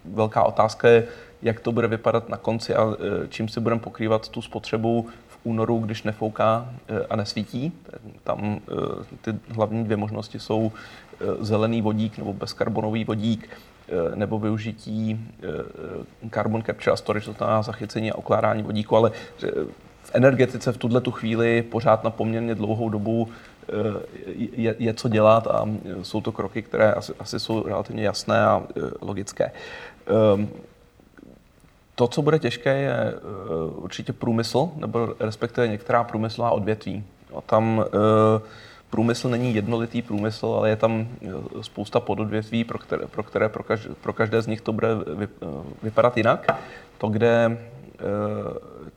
velká 0.06 0.44
otázka 0.44 0.88
je, 0.88 1.08
jak 1.42 1.60
to 1.60 1.72
bude 1.72 1.88
vypadat 1.88 2.30
na 2.30 2.38
konci 2.38 2.76
a 2.76 2.84
e, 2.84 3.28
čím 3.28 3.50
si 3.50 3.60
budeme 3.60 3.82
pokrývat 3.82 4.30
tu 4.30 4.42
spotřebu 4.42 5.08
v 5.28 5.38
únoru, 5.44 5.80
když 5.80 6.04
nefouká 6.04 6.70
e, 6.88 7.06
a 7.06 7.16
nesvítí. 7.16 7.72
Tam 8.24 8.40
e, 8.44 9.16
ty 9.22 9.40
hlavní 9.50 9.84
dvě 9.84 9.98
možnosti 9.98 10.40
jsou 10.40 10.72
zelený 11.40 11.82
vodík 11.82 12.18
nebo 12.18 12.34
bezkarbonový 12.34 13.04
vodík 13.04 13.50
nebo 14.16 14.40
využití 14.40 15.20
carbon 16.34 16.64
capture 16.64 16.94
a 16.94 16.96
storage, 16.96 17.26
to 17.26 17.34
znamená 17.34 17.62
zachycení 17.62 18.12
a 18.12 18.18
ukládání 18.18 18.64
vodíku, 18.64 18.96
ale 18.96 19.12
v 20.04 20.12
energetice 20.14 20.72
v 20.72 20.78
tuhle 20.78 21.02
tu 21.02 21.12
chvíli 21.12 21.62
pořád 21.62 22.04
na 22.04 22.10
poměrně 22.10 22.56
dlouhou 22.56 22.90
dobu 22.90 23.30
je, 24.38 24.76
je 24.80 24.94
co 24.94 25.10
dělat 25.10 25.48
a 25.48 25.66
jsou 26.02 26.22
to 26.22 26.32
kroky, 26.32 26.62
které 26.62 26.94
asi, 26.94 27.14
asi 27.20 27.40
jsou 27.40 27.64
relativně 27.68 28.04
jasné 28.04 28.46
a 28.46 28.64
logické. 29.02 29.52
To, 31.98 32.08
co 32.08 32.22
bude 32.22 32.40
těžké, 32.40 32.78
je 32.78 32.94
eh, 32.94 33.14
určitě 33.76 34.14
průmysl, 34.14 34.70
nebo 34.76 35.16
respektive 35.20 35.68
některá 35.68 36.04
průmyslová 36.04 36.52
odvětví. 36.52 37.04
No, 37.34 37.42
tam 37.42 37.86
eh, 37.86 38.42
průmysl 38.90 39.30
není 39.30 39.56
jednolitý 39.56 40.02
průmysl, 40.02 40.46
ale 40.46 40.70
je 40.70 40.76
tam 40.76 41.08
eh, 41.22 41.30
spousta 41.62 42.00
pododvětví, 42.00 42.64
pro 42.64 42.80
které, 42.80 43.08
pro, 43.08 43.24
které, 43.24 43.50
pro, 43.50 43.64
každé, 43.64 43.96
pro 44.02 44.14
každé 44.14 44.42
z 44.42 44.48
nich 44.48 44.62
to 44.62 44.74
bude 44.74 44.88
vypadat 45.84 46.18
jinak. 46.18 46.62
To, 46.98 47.08
kde 47.10 47.58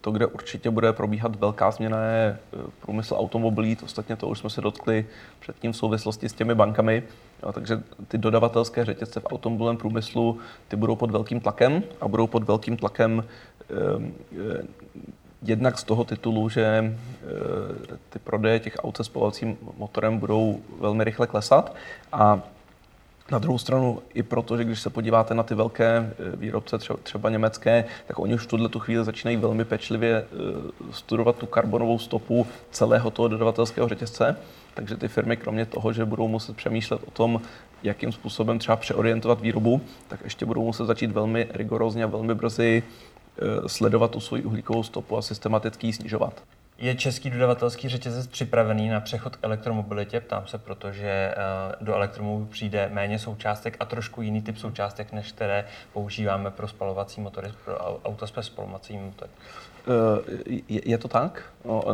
to, 0.01 0.11
kde 0.11 0.27
určitě 0.27 0.71
bude 0.71 0.93
probíhat 0.93 1.37
velká 1.37 1.71
změna, 1.71 2.05
je 2.05 2.39
průmysl 2.81 3.15
automobilí. 3.19 3.77
Ostatně 3.85 4.17
to 4.17 4.29
už 4.29 4.39
jsme 4.39 4.51
se 4.51 4.61
dotkli 4.61 5.07
předtím 5.41 5.73
v 5.73 5.77
souvislosti 5.77 6.29
s 6.29 6.33
těmi 6.33 6.55
bankami. 6.55 7.03
Jo, 7.43 7.53
takže 7.53 7.83
ty 8.09 8.19
dodavatelské 8.19 8.85
řetězce 8.85 9.21
v 9.21 9.27
automobilovém 9.33 9.77
průmyslu 9.77 10.39
ty 10.69 10.77
budou 10.77 10.97
pod 10.97 11.11
velkým 11.11 11.41
tlakem 11.41 11.83
a 12.01 12.09
budou 12.09 12.27
pod 12.27 12.43
velkým 12.43 12.77
tlakem 12.77 13.25
eh, 13.71 14.63
jednak 15.43 15.79
z 15.79 15.85
toho 15.85 16.05
titulu, 16.05 16.49
že 16.49 16.65
eh, 16.65 17.97
ty 18.11 18.19
prodeje 18.19 18.61
těch 18.61 18.77
aut 18.79 18.97
se 18.97 19.05
spalovacím 19.05 19.57
motorem 19.79 20.19
budou 20.19 20.61
velmi 20.81 21.05
rychle 21.05 21.27
klesat 21.27 21.75
a 22.13 22.41
na 23.31 23.39
druhou 23.39 23.59
stranu 23.59 24.03
i 24.15 24.23
proto, 24.23 24.57
že 24.57 24.65
když 24.65 24.81
se 24.81 24.91
podíváte 24.91 25.35
na 25.35 25.43
ty 25.43 25.55
velké 25.55 25.97
eh, 25.97 26.37
výrobce, 26.37 26.79
třeba, 27.03 27.31
německé, 27.31 27.85
tak 28.07 28.19
oni 28.19 28.35
už 28.35 28.43
v 28.43 28.47
tuhle 28.47 28.69
tu 28.69 28.79
chvíli 28.79 29.05
začínají 29.05 29.37
velmi 29.37 29.65
pečlivě 29.65 30.25
studovat 30.91 31.37
tu 31.37 31.47
karbonovou 31.47 31.99
stopu 31.99 32.47
celého 32.71 33.11
toho 33.11 33.29
dodavatelského 33.29 33.89
řetězce. 33.89 34.37
Takže 34.75 34.97
ty 34.97 35.09
firmy, 35.09 35.37
kromě 35.37 35.67
toho, 35.67 35.93
že 35.93 36.05
budou 36.05 36.29
muset 36.29 36.57
přemýšlet 36.57 37.01
o 37.07 37.11
tom, 37.11 37.41
jakým 37.83 38.13
způsobem 38.13 38.59
třeba 38.59 38.77
přeorientovat 38.77 39.41
výrobu, 39.41 39.81
tak 40.09 40.21
ještě 40.25 40.47
budou 40.47 40.65
muset 40.65 40.85
začít 40.85 41.11
velmi 41.11 41.49
rigorózně 41.51 42.05
a 42.05 42.07
velmi 42.07 42.35
brzy 42.35 42.83
eh, 42.83 43.69
sledovat 43.69 44.11
tu 44.11 44.21
svoji 44.21 44.43
uhlíkovou 44.43 44.83
stopu 44.83 45.17
a 45.17 45.23
systematicky 45.23 45.87
ji 45.87 45.93
snižovat. 45.93 46.43
Je 46.81 46.95
český 46.95 47.31
dodavatelský 47.31 47.89
řetězec 47.89 48.27
připravený 48.27 48.89
na 48.89 49.01
přechod 49.01 49.37
k 49.37 49.39
elektromobilitě? 49.43 50.21
Ptám 50.21 50.47
se, 50.47 50.59
protože 50.59 51.09
eh, 51.09 51.37
do 51.81 51.95
elektromobilů 51.95 52.47
přijde 52.47 52.91
méně 52.93 53.19
součástek 53.19 53.77
a 53.81 53.85
trošku 53.85 54.23
jiný 54.23 54.43
typ 54.43 54.59
součástek, 54.59 55.13
než 55.13 55.33
které 55.33 55.65
používáme 55.93 56.51
pro 56.51 56.69
spalovací 56.69 57.21
motory, 57.21 57.53
pro 57.65 58.01
auta 58.05 58.27
s 58.27 58.33
spalovacími 58.41 59.03
motory. 59.03 59.31
Eh, 59.89 60.61
je 60.69 60.99
to 60.99 61.09
tak? 61.09 61.43
No, 61.65 61.85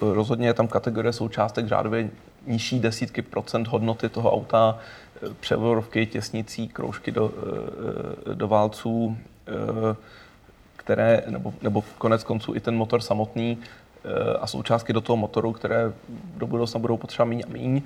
rozhodně 0.00 0.46
je 0.46 0.54
tam 0.54 0.68
kategorie 0.68 1.12
součástek 1.12 1.66
řádově 1.66 2.10
nižší 2.46 2.80
desítky 2.80 3.22
procent 3.22 3.68
hodnoty 3.68 4.08
toho 4.08 4.32
auta, 4.32 4.78
převorovky, 5.40 6.06
těsnicí, 6.06 6.68
kroužky 6.68 7.10
do, 7.10 7.32
do 8.34 8.48
válců, 8.48 9.18
které, 10.76 11.22
nebo, 11.28 11.54
nebo 11.62 11.84
konec 11.98 12.24
konců 12.24 12.54
i 12.54 12.60
ten 12.60 12.76
motor 12.76 13.00
samotný 13.00 13.58
a 14.40 14.46
součástky 14.46 14.92
do 14.92 15.00
toho 15.00 15.16
motoru, 15.16 15.52
které 15.52 15.92
do 16.36 16.46
budoucna 16.46 16.80
budou 16.80 16.96
potřeba 16.96 17.24
méně 17.24 17.44
a 17.44 17.48
méně. 17.48 17.82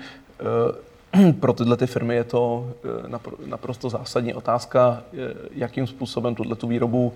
pro 1.40 1.52
tyhle 1.52 1.76
ty 1.76 1.86
firmy 1.86 2.14
je 2.14 2.24
to 2.24 2.72
naprosto 3.46 3.90
zásadní 3.90 4.34
otázka, 4.34 5.02
jakým 5.50 5.86
způsobem 5.86 6.34
tuhle 6.34 6.56
tu 6.56 6.66
výrobu 6.66 7.14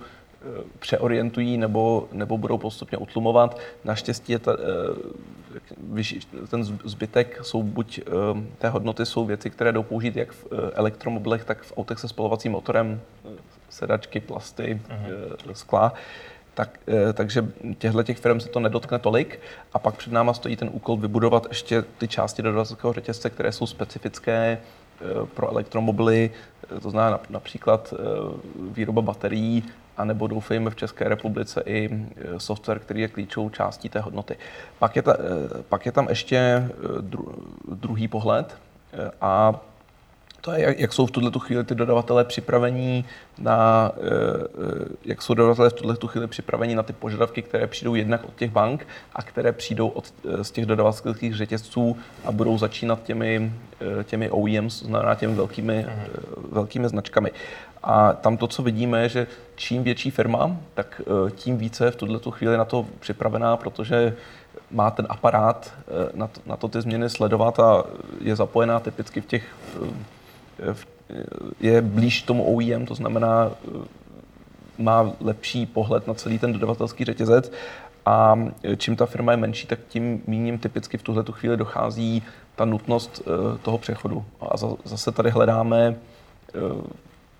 přeorientují 0.78 1.58
nebo, 1.58 2.08
nebo 2.12 2.38
budou 2.38 2.58
postupně 2.58 2.98
utlumovat. 2.98 3.58
Naštěstí 3.84 4.32
je 4.32 4.38
ta, 4.38 4.56
ten 6.50 6.64
zbytek 6.64 7.38
jsou 7.42 7.62
buď 7.62 8.00
té 8.58 8.68
hodnoty 8.68 9.06
jsou 9.06 9.24
věci, 9.24 9.50
které 9.50 9.72
jdou 9.72 9.82
použít 9.82 10.16
jak 10.16 10.32
v 10.32 10.46
elektromobilech, 10.72 11.44
tak 11.44 11.62
v 11.62 11.72
autech 11.76 11.98
se 11.98 12.08
spalovacím 12.08 12.52
motorem, 12.52 13.00
sedačky, 13.70 14.20
plasty, 14.20 14.80
uh-huh. 14.88 15.52
skla. 15.52 15.92
Tak, 16.54 16.80
eh, 16.88 17.12
takže 17.12 17.46
těchto 17.78 18.02
těch 18.02 18.18
firm 18.18 18.40
se 18.40 18.48
to 18.48 18.60
nedotkne 18.60 18.98
tolik. 18.98 19.40
A 19.72 19.78
pak 19.78 19.96
před 19.96 20.12
náma 20.12 20.34
stojí 20.34 20.56
ten 20.56 20.70
úkol 20.72 20.96
vybudovat 20.96 21.46
ještě 21.48 21.82
ty 21.82 22.08
části 22.08 22.42
dodavatelského 22.42 22.92
řetězce, 22.92 23.30
které 23.30 23.52
jsou 23.52 23.66
specifické 23.66 24.58
eh, 25.00 25.04
pro 25.34 25.50
elektromobily, 25.50 26.30
to 26.82 26.90
znamená 26.90 27.20
například 27.30 27.94
výroba 28.70 29.02
baterií, 29.02 29.64
anebo 29.96 30.26
doufejme 30.26 30.70
v 30.70 30.76
České 30.76 31.08
republice 31.08 31.62
i 31.66 32.06
software, 32.38 32.78
který 32.78 33.00
je 33.00 33.08
klíčovou 33.08 33.50
částí 33.50 33.88
té 33.88 34.00
hodnoty. 34.00 34.36
Pak 34.78 34.96
je, 34.96 35.02
ta, 35.02 35.16
pak 35.68 35.86
je 35.86 35.92
tam 35.92 36.08
ještě 36.08 36.68
druhý 37.68 38.08
pohled 38.08 38.56
a 39.20 39.60
to 40.40 40.52
je, 40.52 40.74
jak, 40.78 40.92
jsou 40.92 41.06
v 41.06 41.10
tuhle 41.10 41.30
chvíli 41.38 41.64
ty 41.64 41.74
dodavatelé 41.74 42.24
připravení 42.24 43.04
na, 43.38 43.90
eh, 43.96 44.00
eh, 44.00 44.88
jak 45.04 45.22
jsou 45.22 45.34
dodavatelé 45.34 45.70
v 45.70 45.72
tuhle 45.72 45.96
chvíli 46.06 46.26
připravení 46.26 46.74
na 46.74 46.82
ty 46.82 46.92
požadavky, 46.92 47.42
které 47.42 47.66
přijdou 47.66 47.94
jednak 47.94 48.24
od 48.24 48.34
těch 48.36 48.50
bank 48.50 48.86
a 49.14 49.22
které 49.22 49.52
přijdou 49.52 49.88
od, 49.88 50.04
eh, 50.28 50.44
z 50.44 50.50
těch 50.50 50.66
dodavatelských 50.66 51.36
řetězců 51.36 51.96
a 52.24 52.32
budou 52.32 52.58
začínat 52.58 53.02
těmi, 53.02 53.52
těmi 54.04 54.30
OEMs, 54.30 54.80
to 54.80 54.86
znamená 54.86 55.14
těmi 55.14 55.34
velkými, 55.34 55.86
uh-huh. 55.88 56.52
velkými 56.52 56.88
značkami. 56.88 57.30
A 57.82 58.12
tam 58.12 58.36
to, 58.36 58.46
co 58.46 58.62
vidíme, 58.62 59.02
je, 59.02 59.08
že 59.08 59.26
čím 59.54 59.82
větší 59.82 60.10
firma, 60.10 60.56
tak 60.74 61.00
tím 61.34 61.58
více 61.58 61.90
v 61.90 61.96
tuhle 61.96 62.20
chvíli 62.30 62.56
na 62.56 62.64
to 62.64 62.86
připravená, 63.00 63.56
protože 63.56 64.16
má 64.70 64.90
ten 64.90 65.06
aparát 65.08 65.72
na 66.14 66.26
to, 66.26 66.40
na 66.46 66.56
to 66.56 66.68
ty 66.68 66.80
změny 66.80 67.10
sledovat 67.10 67.60
a 67.60 67.84
je 68.20 68.36
zapojená 68.36 68.80
typicky 68.80 69.20
v 69.20 69.26
těch 69.26 69.44
je 71.60 71.82
blíž 71.82 72.22
tomu 72.22 72.56
OEM, 72.56 72.86
to 72.86 72.94
znamená, 72.94 73.50
má 74.78 75.12
lepší 75.20 75.66
pohled 75.66 76.06
na 76.06 76.14
celý 76.14 76.38
ten 76.38 76.52
dodavatelský 76.52 77.04
řetězec 77.04 77.52
a 78.06 78.38
čím 78.76 78.96
ta 78.96 79.06
firma 79.06 79.32
je 79.32 79.36
menší, 79.36 79.66
tak 79.66 79.78
tím 79.88 80.22
míním 80.26 80.58
typicky 80.58 80.98
v 80.98 81.02
tuhle 81.02 81.24
chvíli 81.30 81.56
dochází 81.56 82.22
ta 82.56 82.64
nutnost 82.64 83.22
eh, 83.22 83.58
toho 83.58 83.78
přechodu. 83.78 84.24
A 84.40 84.56
zase 84.84 85.12
tady 85.12 85.30
hledáme 85.30 85.96
eh, 86.54 86.58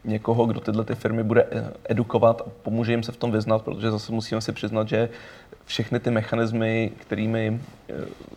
někoho, 0.05 0.47
kdo 0.47 0.61
tyhle 0.61 0.85
ty 0.85 0.95
firmy 0.95 1.23
bude 1.23 1.47
edukovat 1.85 2.41
a 2.41 2.51
pomůže 2.63 2.93
jim 2.93 3.03
se 3.03 3.13
v 3.13 3.17
tom 3.17 3.33
vyznat, 3.33 3.63
protože 3.63 3.91
zase 3.91 4.13
musíme 4.13 4.41
si 4.41 4.53
přiznat, 4.53 4.89
že 4.89 5.09
všechny 5.65 6.01
ty 6.01 6.11
mechanismy, 6.11 6.93
kterými 6.99 7.61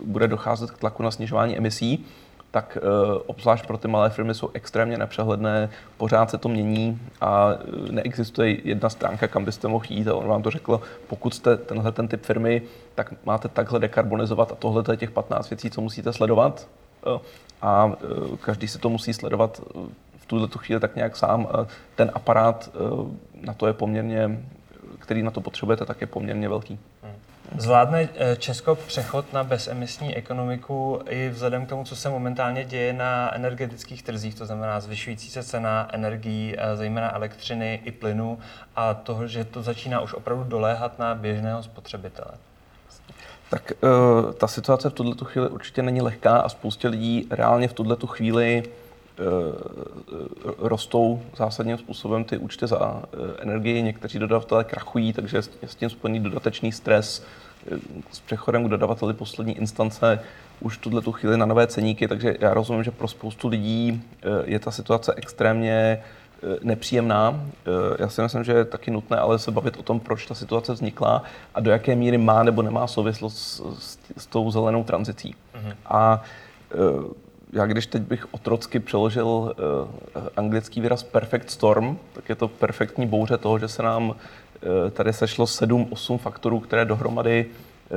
bude 0.05 0.27
docházet 0.27 0.71
k 0.71 0.77
tlaku 0.77 1.03
na 1.03 1.11
snižování 1.11 1.57
emisí, 1.57 2.05
tak 2.53 2.77
uh, 2.77 3.21
obzvlášť 3.25 3.65
pro 3.65 3.77
ty 3.77 3.87
malé 3.87 4.09
firmy 4.09 4.33
jsou 4.33 4.49
extrémně 4.53 4.97
nepřehledné, 4.97 5.69
pořád 5.97 6.29
se 6.29 6.37
to 6.37 6.49
mění 6.49 7.01
a 7.21 7.53
uh, 7.53 7.91
neexistuje 7.91 8.67
jedna 8.67 8.89
stránka, 8.89 9.27
kam 9.27 9.45
byste 9.45 9.67
mohli 9.67 9.95
jít 9.95 10.07
a 10.07 10.15
on 10.15 10.27
vám 10.27 10.41
to 10.41 10.49
řekl, 10.49 10.81
pokud 11.07 11.33
jste 11.33 11.57
tenhle 11.57 11.91
ten 11.91 12.07
typ 12.07 12.23
firmy, 12.23 12.61
tak 12.95 13.13
máte 13.25 13.47
takhle 13.47 13.79
dekarbonizovat 13.79 14.51
a 14.51 14.55
tohle 14.55 14.83
je 14.91 14.97
těch 14.97 15.11
15 15.11 15.49
věcí, 15.49 15.69
co 15.69 15.81
musíte 15.81 16.13
sledovat 16.13 16.67
uh, 17.05 17.17
a 17.61 17.91
každý 18.41 18.67
si 18.67 18.79
to 18.79 18.89
musí 18.89 19.13
sledovat 19.13 19.61
v 20.17 20.25
tuhle 20.25 20.47
tu 20.47 20.59
chvíli 20.59 20.81
tak 20.81 20.95
nějak 20.95 21.15
sám. 21.15 21.47
Ten 21.95 22.11
aparát 22.13 22.69
na 23.41 23.53
to 23.53 23.67
je 23.67 23.73
poměrně, 23.73 24.45
který 24.99 25.23
na 25.23 25.31
to 25.31 25.41
potřebujete, 25.41 25.85
tak 25.85 26.01
je 26.01 26.07
poměrně 26.07 26.49
velký. 26.49 26.79
Hmm. 27.03 27.13
Zvládne 27.57 28.09
eh, 28.15 28.35
Česko 28.35 28.75
přechod 28.75 29.33
na 29.33 29.43
bezemisní 29.43 30.15
ekonomiku 30.15 30.99
i 31.09 31.29
vzhledem 31.29 31.65
k 31.65 31.69
tomu, 31.69 31.83
co 31.83 31.95
se 31.95 32.09
momentálně 32.09 32.63
děje 32.63 32.93
na 32.93 33.35
energetických 33.35 34.03
trzích, 34.03 34.35
to 34.35 34.45
znamená 34.45 34.79
zvyšující 34.79 35.29
se 35.29 35.43
cena 35.43 35.87
energií, 35.91 36.55
eh, 36.57 36.75
zejména 36.75 37.15
elektřiny 37.15 37.81
i 37.83 37.91
plynu 37.91 38.39
a 38.75 38.93
toho, 38.93 39.27
že 39.27 39.45
to 39.45 39.61
začíná 39.61 40.01
už 40.01 40.13
opravdu 40.13 40.43
doléhat 40.43 40.99
na 40.99 41.15
běžného 41.15 41.63
spotřebitele? 41.63 42.31
Tak 43.49 43.71
uh, 43.81 44.31
ta 44.33 44.47
situace 44.47 44.89
v 44.89 44.93
tuto 44.93 45.25
chvíli 45.25 45.49
určitě 45.49 45.81
není 45.81 46.01
lehká 46.01 46.37
a 46.37 46.49
spoustě 46.49 46.87
lidí 46.87 47.27
reálně 47.31 47.67
v 47.67 47.73
tuto 47.73 48.07
chvíli 48.07 48.63
rostou 50.57 51.21
zásadním 51.37 51.77
způsobem 51.77 52.23
ty 52.23 52.37
účty 52.37 52.67
za 52.67 53.03
energii. 53.39 53.81
Někteří 53.81 54.19
dodavatelé 54.19 54.63
krachují, 54.63 55.13
takže 55.13 55.37
je 55.37 55.67
s 55.67 55.75
tím 55.75 55.89
spojený 55.89 56.19
dodatečný 56.19 56.71
stres, 56.71 57.25
s 58.11 58.19
přechodem 58.19 58.65
k 58.65 58.69
dodavateli 58.69 59.13
poslední 59.13 59.57
instance 59.57 60.19
už 60.59 60.77
tuhle 60.77 61.01
tu 61.01 61.11
chvíli 61.11 61.37
na 61.37 61.45
nové 61.45 61.67
ceníky, 61.67 62.07
takže 62.07 62.35
já 62.39 62.53
rozumím, 62.53 62.83
že 62.83 62.91
pro 62.91 63.07
spoustu 63.07 63.47
lidí 63.47 64.03
eh, 64.21 64.27
je 64.45 64.59
ta 64.59 64.71
situace 64.71 65.13
extrémně 65.15 65.73
eh, 65.73 66.57
nepříjemná. 66.63 67.41
Eh, 67.65 67.69
já 67.99 68.09
si 68.09 68.21
myslím, 68.21 68.43
že 68.43 68.51
je 68.51 68.65
taky 68.65 68.91
nutné 68.91 69.17
ale 69.17 69.39
se 69.39 69.51
bavit 69.51 69.77
o 69.77 69.83
tom, 69.83 69.99
proč 69.99 70.25
ta 70.25 70.35
situace 70.35 70.73
vznikla 70.73 71.23
a 71.55 71.59
do 71.59 71.71
jaké 71.71 71.95
míry 71.95 72.17
má 72.17 72.43
nebo 72.43 72.61
nemá 72.61 72.87
souvislost 72.87 73.37
s, 73.37 73.61
s, 73.79 73.99
s 74.17 74.25
tou 74.25 74.51
zelenou 74.51 74.83
tranzicí. 74.83 75.35
Mm-hmm. 75.55 75.75
A 75.85 76.21
já 77.53 77.65
když 77.65 77.87
teď 77.87 78.01
bych 78.01 78.33
otrocky 78.33 78.79
přeložil 78.79 79.55
anglický 80.35 80.81
výraz 80.81 81.03
perfect 81.03 81.49
storm, 81.49 81.97
tak 82.13 82.29
je 82.29 82.35
to 82.35 82.47
perfektní 82.47 83.07
bouře 83.07 83.37
toho, 83.37 83.59
že 83.59 83.67
se 83.67 83.83
nám 83.83 84.15
tady 84.91 85.13
sešlo 85.13 85.45
7-8 85.45 86.17
faktorů, 86.17 86.59
které 86.59 86.85
dohromady 86.85 87.45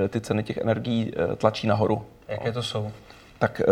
eh, 0.04 0.08
ty 0.08 0.20
ceny 0.20 0.42
těch 0.42 0.56
energií 0.56 1.12
eh, 1.16 1.36
tlačí 1.36 1.66
nahoru. 1.66 2.02
Jaké 2.28 2.52
to 2.52 2.62
jsou? 2.62 2.90
Tak 3.38 3.62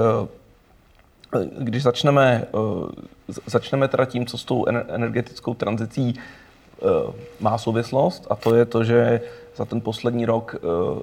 když 1.58 1.82
začneme, 1.82 2.44
začneme 3.46 3.88
teda 3.88 4.04
tím, 4.04 4.26
co 4.26 4.38
s 4.38 4.44
tou 4.44 4.66
energetickou 4.66 5.54
tranzicí 5.54 6.14
má 7.40 7.58
souvislost, 7.58 8.26
a 8.30 8.36
to 8.36 8.54
je 8.54 8.64
to, 8.64 8.84
že 8.84 9.20
za 9.56 9.64
ten 9.64 9.80
poslední 9.80 10.26
rok 10.26 10.56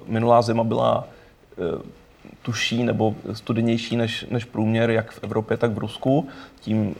minulá 0.06 0.42
zima 0.42 0.64
byla 0.64 1.08
tuší 2.42 2.82
nebo 2.84 3.14
studenější 3.32 3.96
než, 3.96 4.26
než 4.30 4.44
průměr, 4.44 4.90
jak 4.90 5.10
v 5.10 5.24
Evropě, 5.24 5.56
tak 5.56 5.70
v 5.70 5.78
Rusku. 5.78 6.28
Tím 6.60 6.94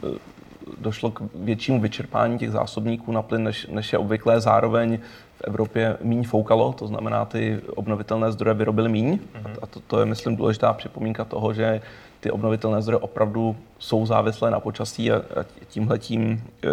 došlo 0.77 1.11
k 1.11 1.21
většímu 1.35 1.81
vyčerpání 1.81 2.39
těch 2.39 2.51
zásobníků 2.51 3.11
na 3.11 3.21
plyn, 3.21 3.43
než, 3.43 3.67
než 3.67 3.93
je 3.93 3.99
obvyklé. 3.99 4.41
Zároveň 4.41 4.99
v 5.35 5.41
Evropě 5.43 5.97
míň 6.01 6.23
foukalo, 6.23 6.73
to 6.73 6.87
znamená, 6.87 7.25
ty 7.25 7.61
obnovitelné 7.75 8.31
zdroje 8.31 8.53
vyrobily 8.53 8.89
míň. 8.89 9.13
Mm-hmm. 9.13 9.55
A 9.61 9.67
to, 9.67 9.79
to 9.79 9.99
je, 9.99 10.05
myslím, 10.05 10.35
důležitá 10.35 10.73
připomínka 10.73 11.25
toho, 11.25 11.53
že 11.53 11.81
ty 12.19 12.31
obnovitelné 12.31 12.81
zdroje 12.81 12.99
opravdu 12.99 13.55
jsou 13.79 14.05
závislé 14.05 14.51
na 14.51 14.59
počasí 14.59 15.11
a, 15.11 15.17
a 15.17 15.43
tímhle 15.67 15.99
tím 15.99 16.43
e, 16.63 16.67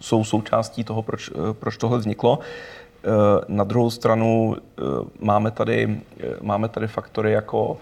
jsou 0.00 0.24
součástí 0.24 0.84
toho, 0.84 1.02
proč, 1.02 1.28
e, 1.28 1.52
proč 1.52 1.76
tohle 1.76 1.98
vzniklo. 1.98 2.38
E, 2.38 3.08
na 3.48 3.64
druhou 3.64 3.90
stranu 3.90 4.56
e, 4.56 4.82
máme, 5.20 5.50
tady, 5.50 6.00
e, 6.20 6.26
máme 6.42 6.68
tady 6.68 6.86
faktory 6.86 7.32
jako 7.32 7.76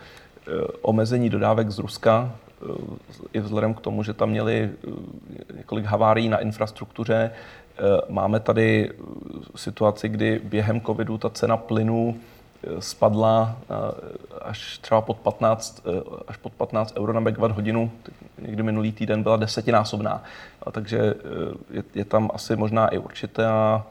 omezení 0.83 1.31
dodávek 1.31 1.71
z 1.71 1.79
Ruska, 1.79 2.33
i 3.33 3.41
vzhledem 3.41 3.75
k 3.75 3.81
tomu, 3.81 4.03
že 4.03 4.15
tam 4.15 4.31
měli 4.31 4.71
eh, 4.71 5.57
několik 5.57 5.85
havárií 5.85 6.29
na 6.29 6.39
infrastruktuře. 6.39 7.31
Eh, 7.31 7.83
máme 8.09 8.41
tady 8.41 8.91
eh, 8.91 9.03
situaci, 9.57 10.09
kdy 10.09 10.41
během 10.45 10.81
covidu 10.81 11.19
ta 11.19 11.31
cena 11.31 11.57
plynu 11.57 12.21
spadla 12.79 13.57
až 14.43 14.79
třeba 14.79 15.01
pod 15.01 15.17
15, 15.17 15.83
až 16.29 16.37
pod 16.37 16.53
15 16.53 16.95
euro 16.97 17.13
na 17.13 17.21
megawatt 17.21 17.55
hodinu. 17.55 17.91
Někdy 18.39 18.63
minulý 18.63 18.93
týden 18.93 19.23
byla 19.23 19.37
desetinásobná. 19.37 20.23
Takže 20.73 21.15
je, 21.71 21.83
je 21.95 22.05
tam 22.05 22.31
asi 22.35 22.57
možná 22.57 22.89
i 22.89 22.99
určitá, 22.99 23.87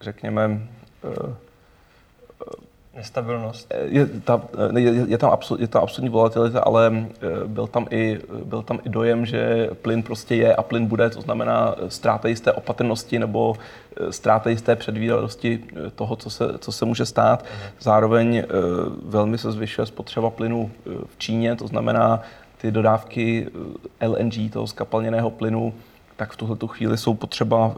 řekněme, 0.00 0.68
Nestabilnost. 2.94 3.66
Eh, 3.70 3.86
je, 3.86 4.06
ta, 4.06 4.42
eh, 4.74 4.80
je, 4.80 5.04
je, 5.08 5.18
tam 5.18 5.30
absol, 5.30 5.60
je 5.60 5.68
tam 5.68 5.82
absolutní 5.82 6.08
volatilita, 6.08 6.60
ale 6.60 7.06
eh, 7.22 7.46
byl 7.46 7.66
tam, 7.66 7.86
i, 7.90 8.20
byl 8.44 8.62
tam 8.62 8.78
i 8.84 8.88
dojem, 8.88 9.26
že 9.26 9.70
plyn 9.82 10.02
prostě 10.02 10.34
je 10.34 10.54
a 10.54 10.62
plyn 10.62 10.86
bude, 10.86 11.10
to 11.10 11.20
znamená 11.20 11.74
ztráta 11.88 12.28
jisté 12.28 12.52
opatrnosti 12.52 13.18
nebo 13.18 13.56
ztráta 14.10 14.50
jisté 14.50 14.76
předvídavosti 14.76 15.64
toho, 15.94 16.16
co 16.16 16.30
se, 16.30 16.58
co 16.58 16.72
se 16.72 16.84
může 16.84 17.06
stát. 17.06 17.44
Zároveň 17.80 18.42
velmi 19.04 19.38
se 19.38 19.52
zvyšuje 19.52 19.86
spotřeba 19.86 20.30
plynu 20.30 20.70
v 21.06 21.18
Číně, 21.18 21.56
to 21.56 21.66
znamená 21.66 22.22
ty 22.60 22.70
dodávky 22.70 23.48
LNG, 24.06 24.52
toho 24.52 24.66
skapalněného 24.66 25.30
plynu, 25.30 25.74
tak 26.16 26.32
v 26.32 26.36
tuhle 26.36 26.56
chvíli 26.66 26.98
jsou 26.98 27.14
potřeba 27.14 27.74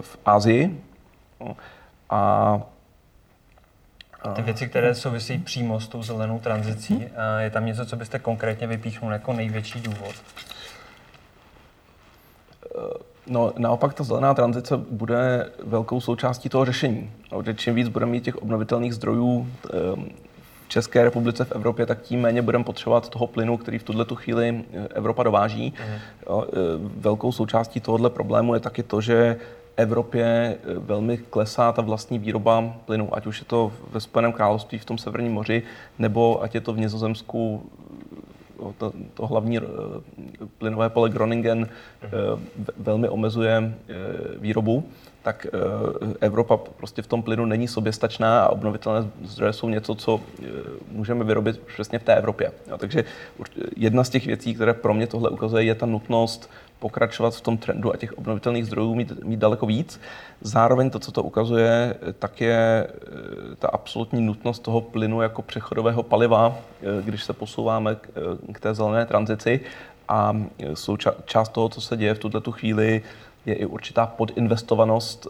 v 0.00 0.18
Ázii. 0.26 0.80
No, 1.40 1.56
a 2.10 2.60
Ty 4.34 4.42
věci, 4.42 4.68
které 4.68 4.94
souvisí 4.94 5.38
přímo 5.38 5.80
s 5.80 5.88
tou 5.88 6.02
zelenou 6.02 6.38
tranzicí, 6.38 7.06
je 7.38 7.50
tam 7.50 7.66
něco, 7.66 7.86
co 7.86 7.96
byste 7.96 8.18
konkrétně 8.18 8.66
vypíchnul 8.66 9.12
jako 9.12 9.32
největší 9.32 9.80
důvod? 9.80 10.14
No, 13.26 13.52
naopak 13.58 13.94
ta 13.94 14.04
zelená 14.04 14.34
tranzice 14.34 14.76
bude 14.76 15.50
velkou 15.64 16.00
součástí 16.00 16.48
toho 16.48 16.64
řešení. 16.64 17.10
Protože 17.30 17.54
čím 17.54 17.74
víc 17.74 17.88
budeme 17.88 18.12
mít 18.12 18.24
těch 18.24 18.36
obnovitelných 18.36 18.94
zdrojů 18.94 19.46
ehm, 19.72 20.08
v 20.66 20.68
České 20.68 21.04
republice, 21.04 21.44
v 21.44 21.52
Evropě, 21.52 21.86
tak 21.86 22.00
tím 22.00 22.20
méně 22.20 22.42
budeme 22.42 22.64
potřebovat 22.64 23.08
toho 23.08 23.26
plynu, 23.26 23.56
který 23.56 23.78
v 23.78 23.82
tuhle 23.82 24.06
chvíli 24.14 24.64
eh, 24.72 24.88
Evropa 24.94 25.22
dováží. 25.22 25.74
Mm. 25.80 25.98
Velkou 26.96 27.32
součástí 27.32 27.80
tohohle 27.80 28.10
problému 28.10 28.54
je 28.54 28.60
taky 28.60 28.82
to, 28.82 29.00
že 29.00 29.36
Evropě 29.76 30.24
eh, 30.24 30.78
velmi 30.78 31.18
klesá 31.18 31.72
ta 31.72 31.82
vlastní 31.82 32.18
výroba 32.18 32.74
plynu, 32.84 33.14
ať 33.16 33.26
už 33.26 33.38
je 33.38 33.44
to 33.44 33.72
ve 33.90 34.00
Spojeném 34.00 34.32
království 34.32 34.78
v 34.78 34.84
tom 34.84 34.98
severním 34.98 35.32
moři, 35.32 35.62
nebo 35.98 36.42
ať 36.42 36.54
je 36.54 36.60
to 36.60 36.72
v 36.72 36.78
Nizozemsku 36.78 37.70
to, 38.78 38.92
to 39.14 39.26
hlavní 39.26 39.58
eh, 39.58 39.62
plynové 40.58 40.90
pole 40.90 41.10
Groningen 41.10 41.68
eh, 42.02 42.08
velmi 42.78 43.08
omezuje 43.08 43.74
výrobu, 44.38 44.84
tak 45.22 45.46
Evropa 46.20 46.56
prostě 46.56 47.02
v 47.02 47.06
tom 47.06 47.22
plynu 47.22 47.44
není 47.44 47.68
soběstačná 47.68 48.42
a 48.42 48.48
obnovitelné 48.48 49.10
zdroje 49.24 49.52
jsou 49.52 49.68
něco, 49.68 49.94
co 49.94 50.20
můžeme 50.92 51.24
vyrobit 51.24 51.58
přesně 51.58 51.98
v 51.98 52.02
té 52.02 52.14
Evropě. 52.14 52.52
takže 52.78 53.04
jedna 53.76 54.04
z 54.04 54.10
těch 54.10 54.26
věcí, 54.26 54.54
které 54.54 54.74
pro 54.74 54.94
mě 54.94 55.06
tohle 55.06 55.30
ukazuje, 55.30 55.64
je 55.64 55.74
ta 55.74 55.86
nutnost 55.86 56.50
pokračovat 56.80 57.34
v 57.34 57.40
tom 57.40 57.58
trendu 57.58 57.92
a 57.92 57.96
těch 57.96 58.18
obnovitelných 58.18 58.66
zdrojů 58.66 58.94
mít, 58.94 59.24
mít 59.24 59.40
daleko 59.40 59.66
víc. 59.66 60.00
Zároveň 60.40 60.90
to, 60.90 60.98
co 60.98 61.12
to 61.12 61.22
ukazuje, 61.22 61.94
tak 62.18 62.40
je 62.40 62.86
eh, 62.86 63.56
ta 63.58 63.68
absolutní 63.68 64.20
nutnost 64.20 64.58
toho 64.58 64.80
plynu 64.80 65.22
jako 65.22 65.42
přechodového 65.42 66.02
paliva, 66.02 66.56
eh, 66.56 67.02
když 67.02 67.24
se 67.24 67.32
posouváme 67.32 67.94
k, 67.94 68.08
eh, 68.08 68.52
k 68.52 68.60
té 68.60 68.74
zelené 68.74 69.06
tranzici. 69.06 69.60
A 70.08 70.32
souča- 70.74 71.14
část 71.24 71.48
toho, 71.48 71.68
co 71.68 71.80
se 71.80 71.96
děje 71.96 72.14
v 72.14 72.18
tuto 72.18 72.52
chvíli, 72.52 73.02
je 73.46 73.54
i 73.54 73.66
určitá 73.66 74.06
podinvestovanost 74.06 75.28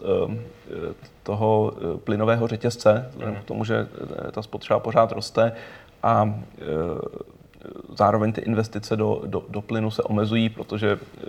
toho 1.23 1.73
plynového 2.03 2.47
řetězce, 2.47 3.09
vzhledem 3.09 3.35
k 3.35 3.43
tomu, 3.43 3.65
že 3.65 3.87
ta 4.31 4.41
spotřeba 4.41 4.79
pořád 4.79 5.11
roste 5.11 5.51
a 6.03 6.33
zároveň 7.97 8.33
ty 8.33 8.41
investice 8.41 8.95
do, 8.95 9.21
do, 9.25 9.43
do 9.49 9.61
plynu 9.61 9.91
se 9.91 10.03
omezují, 10.03 10.49
protože 10.49 10.97
eh, 11.01 11.27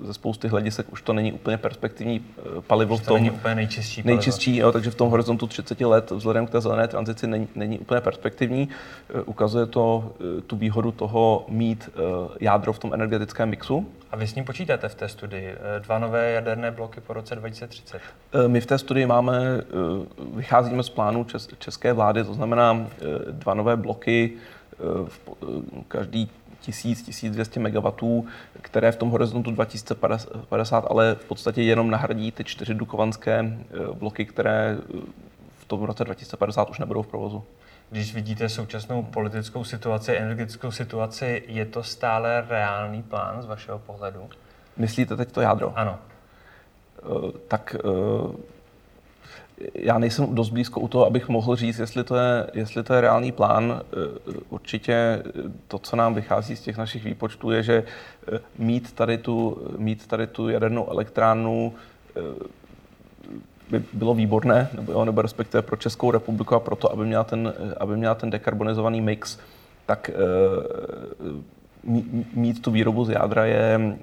ze 0.00 0.14
spousty 0.14 0.48
hledisek 0.48 0.92
už 0.92 1.02
to 1.02 1.12
není 1.12 1.32
úplně 1.32 1.58
perspektivní 1.58 2.24
eh, 2.38 2.42
palivo. 2.60 2.96
To 2.96 3.02
v 3.02 3.06
tom, 3.06 3.16
není 3.16 3.30
úplně 3.30 3.54
nejčistší 3.54 4.02
palivo. 4.02 4.16
Nejčistší, 4.16 4.56
jo, 4.56 4.72
takže 4.72 4.90
v 4.90 4.94
tom 4.94 5.10
horizontu 5.10 5.46
30 5.46 5.80
let 5.80 6.10
vzhledem 6.10 6.46
k 6.46 6.50
té 6.50 6.60
zelené 6.60 6.88
tranzici 6.88 7.26
není, 7.26 7.48
není 7.54 7.78
úplně 7.78 8.00
perspektivní. 8.00 8.68
Eh, 9.14 9.22
ukazuje 9.22 9.66
to 9.66 10.12
tu 10.46 10.56
výhodu 10.56 10.92
toho 10.92 11.44
mít 11.48 11.90
jádro 12.40 12.72
v 12.72 12.78
tom 12.78 12.94
energetickém 12.94 13.48
mixu. 13.48 13.86
A 14.10 14.16
vy 14.16 14.26
s 14.26 14.34
ním 14.34 14.44
počítáte 14.44 14.88
v 14.88 14.94
té 14.94 15.08
studii? 15.08 15.54
Dva 15.78 15.98
nové 15.98 16.30
jaderné 16.30 16.70
bloky 16.70 17.00
po 17.00 17.12
roce 17.12 17.34
2030? 17.34 18.00
My 18.46 18.60
v 18.60 18.66
té 18.66 18.78
studii 18.78 19.06
máme, 19.06 19.60
vycházíme 20.34 20.82
z 20.82 20.88
plánu 20.88 21.26
české 21.58 21.92
vlády, 21.92 22.24
to 22.24 22.34
znamená 22.34 22.86
dva 23.30 23.54
nové 23.54 23.76
bloky 23.76 24.32
každý 25.88 26.30
1000-1200 26.62 27.60
MW, 27.60 28.28
které 28.62 28.92
v 28.92 28.96
tom 28.96 29.10
horizontu 29.10 29.50
2050 29.50 30.86
ale 30.90 31.14
v 31.14 31.24
podstatě 31.24 31.62
jenom 31.62 31.90
nahradí 31.90 32.32
ty 32.32 32.44
čtyři 32.44 32.74
dukovanské 32.74 33.38
eh, 33.40 33.78
bloky, 33.92 34.24
které 34.24 34.78
eh, 34.78 34.98
v 35.58 35.64
tom 35.64 35.82
roce 35.82 36.04
2050 36.04 36.70
už 36.70 36.78
nebudou 36.78 37.02
v 37.02 37.06
provozu. 37.06 37.44
Když 37.90 38.14
vidíte 38.14 38.48
současnou 38.48 39.02
politickou 39.02 39.64
situaci, 39.64 40.16
energetickou 40.16 40.70
situaci, 40.70 41.42
je 41.46 41.66
to 41.66 41.82
stále 41.82 42.44
reálný 42.48 43.02
plán 43.02 43.42
z 43.42 43.46
vašeho 43.46 43.78
pohledu? 43.78 44.28
Myslíte 44.76 45.16
teď 45.16 45.32
to 45.32 45.40
jádro? 45.40 45.72
Ano. 45.76 45.98
Eh, 46.98 47.38
tak 47.48 47.76
já 49.74 49.98
nejsem 49.98 50.34
dost 50.34 50.50
blízko 50.50 50.80
u 50.80 50.88
toho, 50.88 51.06
abych 51.06 51.28
mohl 51.28 51.56
říct, 51.56 51.78
jestli 51.78 52.04
to 52.04 52.16
je, 52.16 52.46
jestli 52.54 52.82
to 52.82 52.94
je 52.94 53.00
reálný 53.00 53.32
plán. 53.32 53.80
Eh, 53.82 54.32
určitě 54.50 55.22
to, 55.68 55.78
co 55.78 55.96
nám 55.96 56.14
vychází 56.14 56.56
z 56.56 56.60
těch 56.60 56.76
našich 56.76 57.04
výpočtů, 57.04 57.50
je, 57.50 57.62
že 57.62 57.84
eh, 58.32 58.38
mít 58.58 58.92
tady 58.92 59.18
tu, 59.18 59.58
mít 59.78 60.06
tady 60.06 60.26
tu 60.26 60.48
jadernou 60.48 60.90
elektrárnu 60.90 61.74
eh, 62.16 62.20
by 63.70 63.82
bylo 63.92 64.14
výborné, 64.14 64.68
nebo, 64.74 65.04
nebo 65.04 65.22
respektive 65.22 65.62
pro 65.62 65.76
Českou 65.76 66.10
republiku 66.10 66.54
a 66.54 66.60
proto, 66.60 66.92
aby 66.92 67.06
měla 67.06 67.24
ten, 67.24 67.54
aby 67.80 67.96
měla 67.96 68.14
ten 68.14 68.30
dekarbonizovaný 68.30 69.00
mix, 69.00 69.38
tak 69.86 70.10
mít 72.34 72.62
tu 72.62 72.70
výrobu 72.70 73.04
z 73.04 73.10
jádra 73.10 73.44
je... 73.44 73.96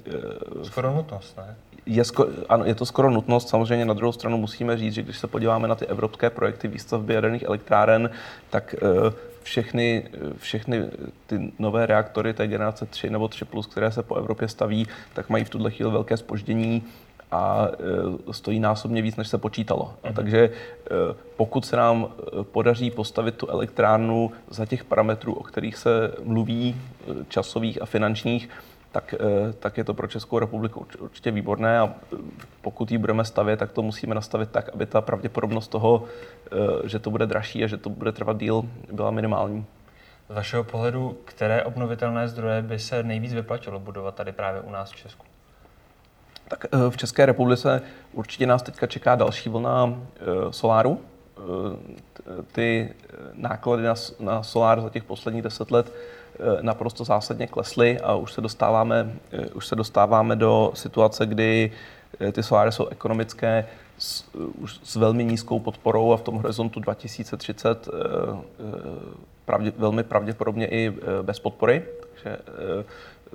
Skoro 0.64 0.94
nutnost, 0.94 1.38
ne? 1.38 1.56
Je, 1.88 2.04
sko- 2.04 2.30
ano, 2.50 2.66
je 2.66 2.76
to 2.76 2.86
skoro 2.86 3.12
nutnost. 3.12 3.50
Samozřejmě 3.50 3.86
na 3.86 3.94
druhou 3.94 4.12
stranu 4.12 4.38
musíme 4.38 4.78
říct, 4.78 4.94
že 4.94 5.04
když 5.04 5.18
se 5.18 5.28
podíváme 5.28 5.68
na 5.68 5.76
ty 5.76 5.86
evropské 5.86 6.30
projekty 6.30 6.68
výstavby 6.68 7.14
jaderných 7.14 7.44
elektráren, 7.44 8.10
tak 8.50 8.76
uh, 8.82 9.14
všechny, 9.44 10.04
všechny 10.38 10.84
ty 11.28 11.52
nové 11.60 11.86
reaktory 11.86 12.34
té 12.34 12.48
generace 12.48 12.86
3 12.86 13.10
nebo 13.10 13.26
3+, 13.26 13.46
plus, 13.46 13.68
které 13.68 13.92
se 13.92 14.04
po 14.04 14.16
Evropě 14.16 14.48
staví, 14.48 14.88
tak 15.14 15.30
mají 15.30 15.44
v 15.44 15.50
tuhle 15.50 15.72
chvíli 15.72 15.92
velké 15.92 16.18
spoždění 16.18 16.84
a 17.32 17.68
e, 18.30 18.34
stojí 18.34 18.60
násobně 18.60 19.02
víc, 19.02 19.16
než 19.16 19.28
se 19.28 19.38
počítalo. 19.38 19.94
A 20.04 20.08
mhm. 20.08 20.16
takže 20.16 20.40
e, 20.40 20.52
pokud 21.38 21.66
se 21.66 21.76
nám 21.76 22.08
podaří 22.42 22.92
postavit 22.92 23.36
tu 23.36 23.48
elektrárnu 23.48 24.32
za 24.50 24.66
těch 24.66 24.84
parametrů, 24.84 25.34
o 25.34 25.44
kterých 25.44 25.78
se 25.78 26.14
mluví, 26.24 26.76
časových 27.30 27.82
a 27.82 27.86
finančních, 27.86 28.50
tak, 28.98 29.14
eh, 29.14 29.54
tak 29.54 29.78
je 29.78 29.84
to 29.84 29.94
pro 29.94 30.08
Českou 30.08 30.40
republiku 30.40 30.88
určitě 31.00 31.32
výborné 31.32 31.80
a 31.80 31.86
eh, 31.86 32.18
pokud 32.62 32.92
ji 32.92 32.98
budeme 32.98 33.26
stavět, 33.26 33.58
tak 33.58 33.72
to 33.72 33.82
musíme 33.82 34.16
nastavit 34.16 34.50
tak, 34.52 34.70
aby 34.74 34.86
ta 34.86 35.02
pravděpodobnost 35.02 35.68
toho, 35.68 36.04
eh, 36.04 36.90
že 36.90 37.00
to 37.00 37.12
bude 37.12 37.26
dražší 37.26 37.64
a 37.64 37.68
že 37.68 37.78
to 37.78 37.90
bude 37.90 38.12
trvat 38.12 38.38
díl, 38.38 38.64
byla 38.92 39.12
minimální. 39.12 39.66
Z 40.30 40.34
vašeho 40.34 40.64
pohledu, 40.64 41.18
které 41.26 41.64
obnovitelné 41.64 42.28
zdroje 42.28 42.62
by 42.62 42.80
se 42.80 43.04
nejvíc 43.04 43.34
vyplatilo 43.34 43.80
budovat 43.80 44.16
tady 44.16 44.32
právě 44.32 44.62
u 44.62 44.72
nás 44.72 44.92
v 44.92 44.96
Česku? 44.96 45.26
Tak 46.48 46.66
v 46.90 46.98
České 46.98 47.26
republice 47.26 47.82
určitě 48.14 48.48
nás 48.48 48.64
teďka 48.64 48.88
čeká 48.88 49.16
další 49.16 49.50
vlna 49.50 49.94
soláru. 50.52 51.02
Ty 52.52 52.94
náklady 53.34 53.84
na, 53.84 53.94
na 54.20 54.44
solár 54.44 54.82
za 54.82 54.90
těch 54.90 55.04
posledních 55.04 55.44
deset 55.44 55.72
let 55.72 55.94
naprosto 56.62 57.04
zásadně 57.04 57.48
klesly 57.48 58.00
a 58.00 58.16
už 58.16 58.34
se 58.34 58.42
dostáváme, 58.42 59.12
eh, 59.32 59.46
už 59.46 59.68
se 59.68 59.76
dostáváme 59.76 60.36
do 60.36 60.72
situace, 60.74 61.26
kdy 61.26 61.72
eh, 62.20 62.32
ty 62.32 62.44
soláry 62.44 62.72
jsou 62.72 62.88
ekonomické 62.88 63.68
s, 63.98 64.26
už 64.36 64.80
s 64.84 64.96
velmi 64.96 65.24
nízkou 65.24 65.60
podporou 65.60 66.14
a 66.14 66.18
v 66.18 66.22
tom 66.22 66.36
horizontu 66.36 66.80
2030 66.80 67.90
pravdě, 69.46 69.74
velmi 69.78 70.04
pravděpodobně 70.04 70.68
i 70.68 70.94
bez 71.22 71.40
podpory. 71.40 71.84
Takže 72.14 72.38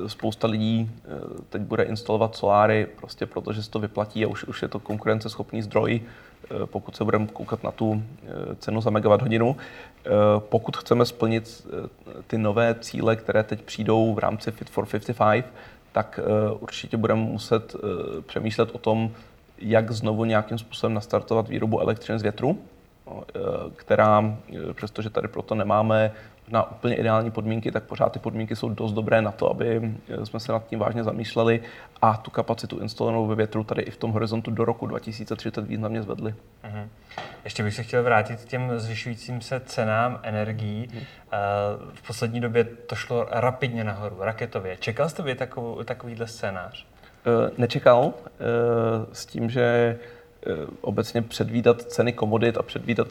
spousta 0.07 0.49
lidí 0.49 0.91
teď 1.49 1.63
bude 1.63 1.83
instalovat 1.83 2.37
soláry 2.37 2.87
prostě 2.97 3.27
proto, 3.27 3.53
že 3.53 3.63
se 3.63 3.71
to 3.71 3.79
vyplatí 3.79 4.25
a 4.25 4.29
už, 4.29 4.45
už 4.45 4.63
je 4.63 4.69
to 4.69 4.81
konkurenceschopný 4.81 5.63
zdroj 5.63 6.01
Eh, 6.01 6.32
pokud 6.65 6.97
se 6.97 7.05
budeme 7.05 7.27
koukat 7.27 7.63
na 7.63 7.71
tu 7.71 8.03
eh, 8.03 8.55
cenu 8.55 8.81
za 8.81 8.91
megawatt 8.91 9.23
hodinu. 9.23 9.57
Eh, 9.57 10.11
pokud 10.39 10.77
chceme 10.77 11.07
splnit 11.07 11.67
ty 12.27 12.39
nové 12.39 12.75
cíle, 12.75 13.17
které 13.17 13.43
teď 13.43 13.63
přijdou 13.63 14.15
v 14.15 14.19
rámci 14.19 14.51
Fit 14.51 14.71
for 14.71 14.87
55, 14.87 15.47
tak 15.93 16.21
určitě 16.61 16.97
budeme 16.97 17.21
muset 17.21 17.77
přemýšlet 18.27 18.71
o 18.73 18.79
tom, 18.79 19.11
jak 19.59 19.93
znovu 19.93 20.25
nějakým 20.25 20.59
způsobem 20.59 20.95
nastartovat 20.95 21.49
výrobu 21.49 21.81
elektřiny 21.81 22.19
z 22.19 22.23
větru, 22.23 22.59
která, 23.77 24.37
přestože 24.75 25.11
tady 25.11 25.29
proto 25.29 25.55
nemáme 25.55 26.13
na 26.49 26.71
úplně 26.71 26.95
ideální 26.95 27.31
podmínky, 27.31 27.73
tak 27.73 27.85
pořád 27.85 28.13
ty 28.13 28.19
podmínky 28.19 28.57
jsou 28.57 28.69
dost 28.69 28.93
dobré 28.93 29.23
na 29.23 29.33
to, 29.33 29.51
aby 29.51 29.95
jsme 30.25 30.41
se 30.41 30.53
nad 30.53 30.67
tím 30.67 30.79
vážně 30.79 31.05
zamýšleli 31.05 31.61
a 32.03 32.17
tu 32.17 32.31
kapacitu 32.31 32.79
instalovanou 32.79 33.27
ve 33.27 33.35
větru 33.35 33.65
tady 33.65 33.83
i 33.83 33.91
v 33.91 33.97
tom 33.97 34.13
horizontu 34.13 34.51
do 34.51 34.65
roku 34.65 34.87
2030 34.87 35.69
významně 35.69 36.03
zvedli. 36.03 36.35
Uh-huh. 36.65 36.89
Ještě 37.45 37.63
bych 37.63 37.75
se 37.75 37.83
chtěl 37.83 38.03
vrátit 38.03 38.41
k 38.41 38.45
těm 38.45 38.79
zvyšujícím 38.79 39.41
se 39.41 39.61
cenám 39.61 40.21
energií. 40.23 40.89
Uh-huh. 40.89 41.05
V 41.95 42.07
poslední 42.07 42.41
době 42.41 42.65
to 42.65 42.95
šlo 42.95 43.27
rapidně 43.31 43.85
nahoru, 43.85 44.17
raketově. 44.21 44.77
Čekal 44.77 45.09
jste 45.09 45.23
vy 45.23 45.35
takovou, 45.35 45.83
takovýhle 45.83 46.27
scénář? 46.27 46.87
Uh, 47.27 47.51
nečekal, 47.59 48.13
s 49.13 49.27
tím, 49.27 49.51
že 49.51 49.99
obecně 50.81 51.23
předvídat 51.23 51.83
ceny 51.83 52.13
komodit 52.13 52.57
a 52.57 52.63
předvídat 52.63 53.09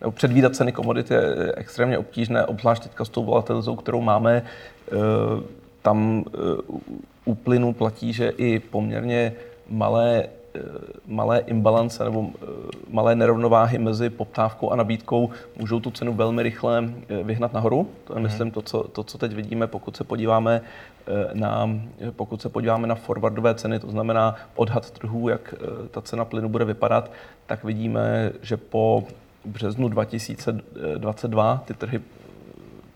nebo 0.00 0.12
předvídat 0.12 0.56
ceny 0.56 0.72
komodit 0.72 1.10
je 1.10 1.52
extrémně 1.56 1.98
obtížné, 1.98 2.46
obzvlášť 2.46 2.82
teďka 2.82 3.04
s 3.04 3.08
tou 3.08 3.24
volatilizou, 3.24 3.76
kterou 3.76 4.00
máme. 4.00 4.42
Eh, 4.42 4.92
tam 5.82 6.24
u 7.24 7.32
eh, 7.32 7.36
plynu 7.44 7.72
platí, 7.72 8.12
že 8.12 8.28
i 8.28 8.58
poměrně 8.58 9.32
malé 9.70 10.24
eh, 10.54 10.60
malé 11.06 11.38
imbalance 11.38 12.04
nebo 12.04 12.30
malé 12.90 13.14
nerovnováhy 13.14 13.78
mezi 13.78 14.10
poptávkou 14.10 14.70
a 14.70 14.76
nabídkou 14.76 15.30
můžou 15.56 15.80
tu 15.80 15.90
cenu 15.90 16.14
velmi 16.14 16.42
rychle 16.42 16.84
vyhnat 17.22 17.52
nahoru. 17.52 17.88
To 18.04 18.12
je, 18.12 18.18
mm. 18.18 18.22
myslím, 18.22 18.50
to 18.50 18.62
co, 18.62 18.82
to, 18.82 19.04
co 19.04 19.18
teď 19.18 19.32
vidíme, 19.32 19.66
pokud 19.66 19.96
se 19.96 20.04
podíváme 20.04 20.60
na, 21.32 21.70
pokud 22.10 22.42
se 22.42 22.48
podíváme 22.48 22.86
na 22.86 22.94
forwardové 22.94 23.54
ceny, 23.54 23.78
to 23.78 23.90
znamená 23.90 24.34
odhad 24.56 24.90
trhů, 24.90 25.28
jak 25.28 25.54
ta 25.90 26.00
cena 26.00 26.24
plynu 26.24 26.48
bude 26.48 26.64
vypadat, 26.64 27.10
tak 27.46 27.64
vidíme, 27.64 28.32
že 28.42 28.56
po 28.56 29.04
březnu 29.44 29.88
2022 29.88 31.62
ty 31.66 31.74
trhy 31.74 32.00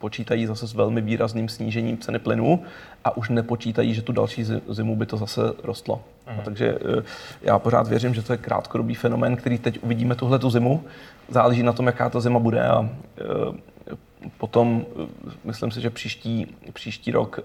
počítají 0.02 0.46
zase 0.46 0.66
s 0.66 0.74
velmi 0.74 1.00
výrazným 1.00 1.48
snížením 1.48 1.98
ceny 1.98 2.18
plynu 2.18 2.62
a 3.04 3.16
už 3.16 3.28
nepočítají, 3.28 3.94
že 3.94 4.02
tu 4.02 4.12
další 4.12 4.44
zimu 4.68 4.96
by 4.96 5.06
to 5.06 5.16
zase 5.16 5.40
rostlo. 5.62 6.02
Mm. 6.26 6.40
takže 6.44 6.78
eh, 6.98 7.02
já 7.42 7.58
pořád 7.58 7.88
věřím, 7.88 8.14
že 8.14 8.22
to 8.22 8.32
je 8.32 8.38
krátkodobý 8.38 8.94
fenomén, 8.94 9.36
který 9.36 9.58
teď 9.58 9.78
uvidíme 9.82 10.14
tuhle 10.14 10.38
tu 10.38 10.50
zimu. 10.50 10.84
Záleží 11.28 11.62
na 11.62 11.72
tom, 11.72 11.86
jaká 11.86 12.10
ta 12.10 12.20
zima 12.20 12.38
bude 12.38 12.62
a 12.68 12.82
eh, 12.82 13.96
potom 14.38 14.82
eh, 14.82 15.30
myslím 15.44 15.70
si, 15.70 15.80
že 15.80 15.90
příští, 15.90 16.46
příští 16.72 17.12
rok 17.12 17.40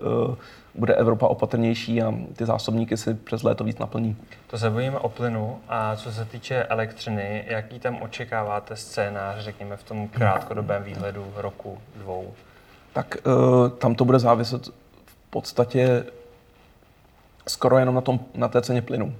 bude 0.77 0.93
Evropa 0.93 1.27
opatrnější 1.27 2.01
a 2.01 2.13
ty 2.35 2.45
zásobníky 2.45 2.97
si 2.97 3.13
přes 3.13 3.43
léto 3.43 3.63
víc 3.63 3.77
naplní. 3.77 4.17
To 4.47 4.57
se 4.57 4.69
bojíme 4.69 4.99
o 4.99 5.09
plynu 5.09 5.59
a 5.69 5.95
co 5.95 6.11
se 6.11 6.25
týče 6.25 6.63
elektřiny, 6.63 7.45
jaký 7.47 7.79
tam 7.79 8.01
očekáváte 8.01 8.75
scénář, 8.75 9.35
řekněme, 9.39 9.77
v 9.77 9.83
tom 9.83 10.07
krátkodobém 10.07 10.83
výhledu 10.83 11.25
roku, 11.35 11.77
dvou? 11.95 12.33
Tak 12.93 13.17
uh, 13.25 13.69
tam 13.69 13.95
to 13.95 14.05
bude 14.05 14.19
záviset 14.19 14.67
v 15.05 15.29
podstatě 15.29 16.05
skoro 17.47 17.77
jenom 17.77 17.95
na, 17.95 18.01
tom, 18.01 18.19
na 18.33 18.47
té 18.47 18.61
ceně 18.61 18.81
plynu. 18.81 19.15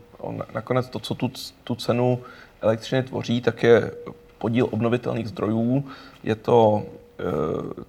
Nakonec 0.53 0.89
to, 0.89 0.99
co 0.99 1.15
tu, 1.15 1.31
tu 1.63 1.75
cenu 1.75 2.19
elektřiny 2.61 3.03
tvoří, 3.03 3.41
tak 3.41 3.63
je 3.63 3.91
podíl 4.37 4.67
obnovitelných 4.71 5.29
zdrojů, 5.29 5.85
je 6.23 6.35
to 6.35 6.83
e, 7.19 7.23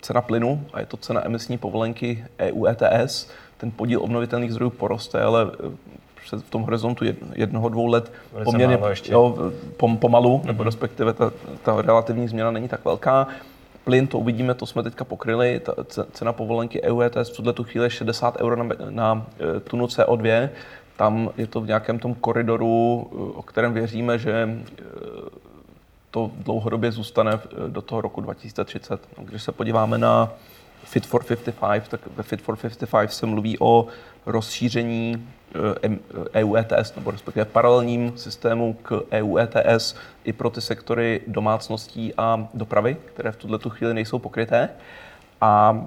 cena 0.01 0.21
plynu 0.21 0.67
a 0.73 0.81
je 0.81 0.87
to 0.87 0.97
cena 0.97 1.27
emisní 1.27 1.59
povolenky 1.59 2.25
EU 2.39 2.67
ETS 2.67 3.31
ten 3.59 3.71
podíl 3.71 4.03
obnovitelných 4.03 4.53
zdrojů 4.53 4.71
poroste, 4.71 5.23
ale 5.23 5.51
eh, 6.33 6.39
v 6.39 6.51
tom 6.51 6.63
horizontu 6.63 7.05
jednoho, 7.35 7.69
dvou 7.69 7.87
let 7.87 8.13
Velice 8.33 8.45
poměrně 8.45 8.79
jo, 9.09 9.53
pom, 9.77 9.97
pomalu, 9.97 10.39
mm-hmm. 10.39 10.47
nebo 10.47 10.63
respektive 10.63 11.13
ta, 11.13 11.33
ta 11.63 11.83
relativní 11.83 12.29
změna 12.29 12.51
není 12.51 12.69
tak 12.69 12.85
velká. 12.85 13.27
Plyn, 13.85 14.07
to 14.07 14.19
uvidíme, 14.19 14.55
to 14.55 14.67
jsme 14.67 14.83
teďka 14.83 15.05
pokryli, 15.05 15.61
ta 15.61 15.75
cena 16.13 16.33
povolenky 16.33 16.83
EU 16.83 17.01
ETS 17.01 17.31
v 17.31 17.37
tuhle 17.37 17.53
tu 17.53 17.65
chvíli 17.65 17.87
je 17.87 17.91
60 17.91 18.41
euro 18.41 18.57
na, 18.57 18.75
na 18.91 19.27
eh, 19.57 19.61
tunu 19.61 19.87
CO2. 19.87 20.49
Tam 20.97 21.31
je 21.37 21.47
to 21.47 21.61
v 21.61 21.67
nějakém 21.67 21.99
tom 21.99 22.15
koridoru, 22.15 23.07
eh, 23.13 23.17
o 23.39 23.43
kterém 23.43 23.73
věříme, 23.73 24.19
že 24.19 24.49
to 26.11 26.31
dlouhodobě 26.45 26.93
zůstane 26.93 27.41
do 27.69 27.83
toho 27.83 28.01
roku 28.01 28.21
2030. 28.21 29.01
Když 29.19 29.43
se 29.43 29.53
podíváme 29.53 29.99
na 29.99 30.33
Fit 30.91 31.07
for 31.07 31.25
55, 31.25 31.89
tak 31.89 32.01
ve 32.17 32.23
Fit 32.23 32.43
for 32.43 32.57
55 32.57 33.13
se 33.13 33.27
mluví 33.27 33.57
o 33.61 33.87
rozšíření 34.27 35.29
EU 36.35 36.57
eh, 36.57 36.61
ETS, 36.61 36.95
nebo 36.97 37.11
respektive 37.11 37.45
paralelním 37.45 38.19
systému 38.19 38.77
k 38.83 39.03
EU 39.13 39.37
ETS 39.39 39.95
i 40.25 40.33
pro 40.33 40.51
ty 40.51 40.61
sektory 40.61 41.21
domácností 41.27 42.15
a 42.17 42.49
dopravy, 42.55 42.97
které 43.05 43.33
v 43.33 43.37
tuto 43.37 43.71
chvíli 43.71 43.95
nejsou 43.95 44.19
pokryté. 44.19 44.69
A 45.41 45.87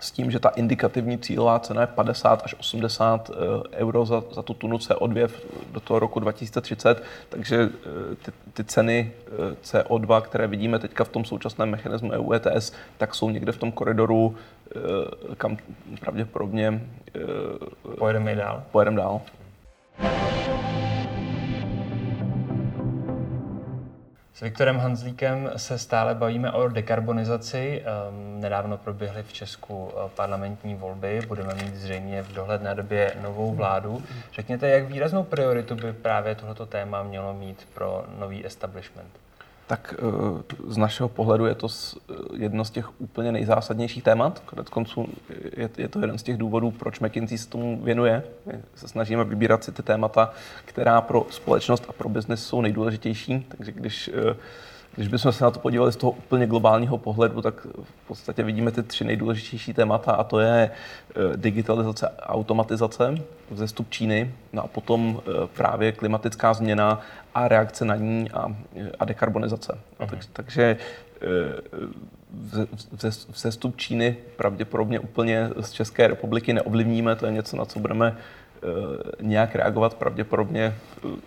s 0.00 0.10
tím, 0.10 0.30
že 0.30 0.38
ta 0.38 0.48
indikativní 0.48 1.18
cílová 1.18 1.58
cena 1.58 1.80
je 1.80 1.86
50 1.86 2.42
až 2.44 2.54
80 2.58 3.30
eh, 3.30 3.34
euro 3.76 4.06
za, 4.06 4.22
za 4.32 4.42
tu 4.42 4.54
tunu 4.54 4.76
CO2 4.76 5.30
do 5.72 5.80
toho 5.80 5.98
roku 5.98 6.20
2030, 6.20 7.02
takže 7.28 7.56
eh, 7.62 8.14
ty, 8.14 8.32
ty 8.52 8.64
ceny 8.64 9.12
eh, 9.26 9.54
CO2, 9.62 10.22
které 10.22 10.46
vidíme 10.46 10.78
teďka 10.78 11.04
v 11.04 11.08
tom 11.08 11.24
současném 11.24 11.70
mechanismu 11.70 12.10
EU 12.12 12.32
ETS, 12.32 12.72
tak 12.98 13.14
jsou 13.14 13.30
někde 13.30 13.52
v 13.52 13.56
tom 13.56 13.72
koridoru, 13.72 14.36
kam 15.36 15.56
pravděpodobně 16.00 16.80
pojedeme 17.98 18.34
dál. 18.34 18.62
Pojedeme 18.70 18.96
dál. 18.96 19.20
S 24.40 24.42
Viktorem 24.42 24.78
Hanzlíkem 24.78 25.50
se 25.56 25.78
stále 25.78 26.14
bavíme 26.14 26.52
o 26.52 26.68
dekarbonizaci. 26.68 27.82
Ehm, 27.84 28.40
nedávno 28.40 28.76
proběhly 28.78 29.22
v 29.22 29.32
Česku 29.32 29.90
eh, 29.92 30.08
parlamentní 30.14 30.74
volby. 30.74 31.20
Budeme 31.28 31.54
mít 31.54 31.74
zřejmě 31.74 32.22
v 32.22 32.32
dohledné 32.32 32.74
době 32.74 33.12
novou 33.22 33.54
vládu. 33.54 34.02
Řekněte, 34.32 34.68
jak 34.68 34.84
výraznou 34.84 35.22
prioritu 35.22 35.74
by 35.74 35.92
právě 35.92 36.34
tohoto 36.34 36.66
téma 36.66 37.02
mělo 37.02 37.34
mít 37.34 37.68
pro 37.74 38.04
nový 38.18 38.46
establishment? 38.46 39.10
Tak 39.70 39.94
eh, 39.98 40.42
z 40.66 40.76
našeho 40.76 41.08
pohledu 41.08 41.46
je 41.46 41.54
to 41.54 41.68
eh, 41.70 42.14
jedno 42.36 42.64
z 42.64 42.70
těch 42.70 43.00
úplně 43.00 43.32
nejzásadnějších 43.32 44.02
témat. 44.02 44.42
Konec 44.46 44.68
konců 44.68 45.06
je, 45.78 45.88
to 45.88 46.00
jeden 46.00 46.18
z 46.18 46.22
těch 46.22 46.36
důvodů, 46.36 46.70
proč 46.70 47.00
McKinsey 47.00 47.38
se 47.38 47.48
tomu 47.48 47.80
věnuje. 47.82 48.22
My 48.46 48.52
se 48.74 48.88
snažíme 48.88 49.24
vybírat 49.24 49.64
si 49.64 49.72
ty 49.72 49.82
témata, 49.82 50.32
která 50.64 51.00
pro 51.00 51.26
společnost 51.30 51.84
a 51.88 51.92
pro 51.92 52.08
biznis 52.08 52.42
jsou 52.42 52.60
nejdůležitější. 52.60 53.46
Takže 53.48 53.72
když 53.72 54.10
eh, 54.14 54.36
když 54.96 55.08
bychom 55.08 55.32
se 55.32 55.44
na 55.44 55.50
to 55.50 55.60
podívali 55.60 55.92
z 55.92 55.96
toho 55.96 56.10
úplně 56.10 56.46
globálního 56.46 56.98
pohledu, 56.98 57.42
tak 57.42 57.66
v 57.82 58.08
podstatě 58.08 58.42
vidíme 58.42 58.70
ty 58.70 58.82
tři 58.82 59.04
nejdůležitější 59.04 59.74
témata 59.74 60.12
a 60.12 60.24
to 60.24 60.40
je 60.40 60.70
digitalizace 61.36 62.08
a 62.08 62.28
automatizace, 62.28 63.14
vzestup 63.50 63.90
Číny 63.90 64.34
no 64.52 64.64
a 64.64 64.66
potom 64.66 65.22
právě 65.54 65.92
klimatická 65.92 66.54
změna 66.54 67.00
a 67.34 67.48
reakce 67.48 67.84
na 67.84 67.96
ní 67.96 68.30
a, 68.30 68.56
a 68.98 69.04
dekarbonizace. 69.04 69.78
Uh-huh. 70.00 70.06
Tak, 70.10 70.18
takže 70.32 70.76
vzestup 73.32 73.76
Číny 73.76 74.16
pravděpodobně 74.36 75.00
úplně 75.00 75.50
z 75.60 75.70
České 75.70 76.06
republiky 76.06 76.52
neovlivníme, 76.52 77.16
to 77.16 77.26
je 77.26 77.32
něco, 77.32 77.56
na 77.56 77.64
co 77.64 77.78
budeme 77.78 78.16
nějak 79.20 79.54
reagovat 79.54 79.94
pravděpodobně 79.94 80.74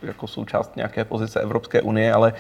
jako 0.02 0.28
součást 0.28 0.76
nějaké 0.76 1.06
pozice 1.06 1.40
Evropské 1.40 1.82
unie, 1.82 2.14
ale 2.14 2.34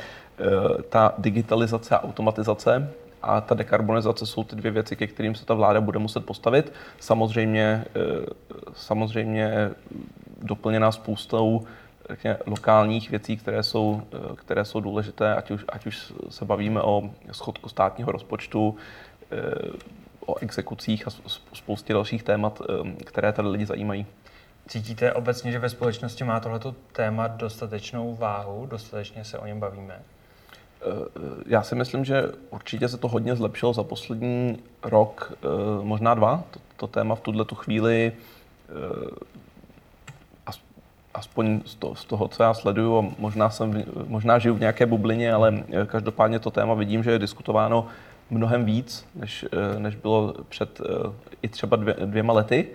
ta 0.89 1.13
digitalizace 1.17 1.95
a 1.95 2.03
automatizace 2.03 2.91
a 3.21 3.41
ta 3.41 3.55
dekarbonizace 3.55 4.25
jsou 4.25 4.43
ty 4.43 4.55
dvě 4.55 4.71
věci, 4.71 4.95
ke 4.95 5.07
kterým 5.07 5.35
se 5.35 5.45
ta 5.45 5.53
vláda 5.53 5.81
bude 5.81 5.99
muset 5.99 6.25
postavit. 6.25 6.73
Samozřejmě, 6.99 7.85
samozřejmě 8.73 9.71
doplněná 10.41 10.91
spoustou 10.91 11.61
řekně, 12.09 12.37
lokálních 12.45 13.09
věcí, 13.09 13.37
které 13.37 13.63
jsou, 13.63 14.01
eh, 14.13 14.35
které 14.35 14.65
jsou 14.65 14.79
důležité, 14.79 15.35
ať 15.35 15.51
už, 15.51 15.65
ať 15.69 15.85
už 15.85 16.13
se 16.29 16.45
bavíme 16.45 16.81
o 16.81 17.09
schodku 17.31 17.69
státního 17.69 18.11
rozpočtu, 18.11 18.75
eh, 19.31 19.35
o 20.25 20.37
exekucích 20.39 21.07
a 21.07 21.11
spoustě 21.53 21.93
dalších 21.93 22.23
témat, 22.23 22.61
eh, 22.61 23.03
které 23.03 23.33
tady 23.33 23.47
lidi 23.47 23.65
zajímají. 23.65 24.05
Cítíte 24.67 25.13
obecně, 25.13 25.51
že 25.51 25.59
ve 25.59 25.69
společnosti 25.69 26.23
má 26.23 26.39
tohleto 26.39 26.75
téma 26.91 27.27
dostatečnou 27.27 28.15
váhu, 28.15 28.65
dostatečně 28.65 29.25
se 29.25 29.39
o 29.39 29.45
něm 29.45 29.59
bavíme? 29.59 30.01
Já 31.45 31.63
si 31.63 31.75
myslím, 31.75 32.05
že 32.05 32.23
určitě 32.49 32.89
se 32.89 32.97
to 32.97 33.07
hodně 33.07 33.35
zlepšilo 33.35 33.73
za 33.73 33.83
poslední 33.83 34.59
rok, 34.83 35.33
možná 35.81 36.13
dva. 36.13 36.43
To, 36.77 36.87
téma 36.87 37.15
v 37.15 37.19
tuhle 37.21 37.45
tu 37.45 37.55
chvíli 37.55 38.13
aspoň 41.13 41.61
z, 41.65 41.75
to, 41.75 41.95
z 41.95 42.05
toho, 42.05 42.27
co 42.27 42.43
já 42.43 42.53
sleduju, 42.53 43.13
možná, 43.19 43.49
jsem, 43.49 43.83
možná 44.07 44.39
žiju 44.39 44.55
v 44.55 44.59
nějaké 44.59 44.85
bublině, 44.85 45.33
ale 45.33 45.63
eh, 45.71 45.85
každopádně 45.85 46.39
to 46.39 46.51
téma 46.51 46.73
vidím, 46.73 47.03
že 47.03 47.11
je 47.11 47.19
diskutováno 47.19 47.87
mnohem 48.29 48.65
víc, 48.65 49.05
než, 49.15 49.45
eh, 49.51 49.79
než 49.79 49.95
bylo 49.95 50.33
před 50.49 50.81
eh, 50.81 51.13
i 51.41 51.47
třeba 51.47 51.77
dvě, 51.77 51.95
dvěma 52.05 52.33
lety. 52.33 52.67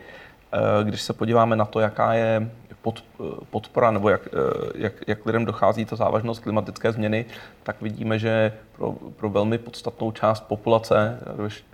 Když 0.82 1.02
se 1.02 1.12
podíváme 1.12 1.56
na 1.56 1.64
to, 1.64 1.80
jaká 1.80 2.14
je 2.14 2.50
pod, 2.82 3.04
podpora 3.50 3.90
nebo 3.90 4.08
jak, 4.08 4.28
jak, 4.74 4.92
jak 5.06 5.26
lidem 5.26 5.44
dochází 5.44 5.84
ta 5.84 5.96
závažnost 5.96 6.42
klimatické 6.42 6.92
změny, 6.92 7.24
tak 7.62 7.82
vidíme, 7.82 8.18
že 8.18 8.52
pro, 8.76 8.92
pro 8.92 9.30
velmi 9.30 9.58
podstatnou 9.58 10.12
část 10.12 10.40
populace, 10.40 11.20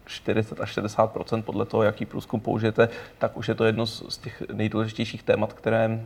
40 0.05 0.61
až 0.61 0.71
60 0.71 1.17
podle 1.45 1.67
toho, 1.67 1.83
jaký 1.83 2.07
průzkum 2.07 2.41
použijete, 2.41 2.89
tak 3.19 3.37
už 3.37 3.49
je 3.49 3.55
to 3.55 3.65
jedno 3.65 3.87
z 3.87 4.19
těch 4.19 4.43
nejdůležitějších 4.53 5.23
témat, 5.23 5.53
které 5.53 6.01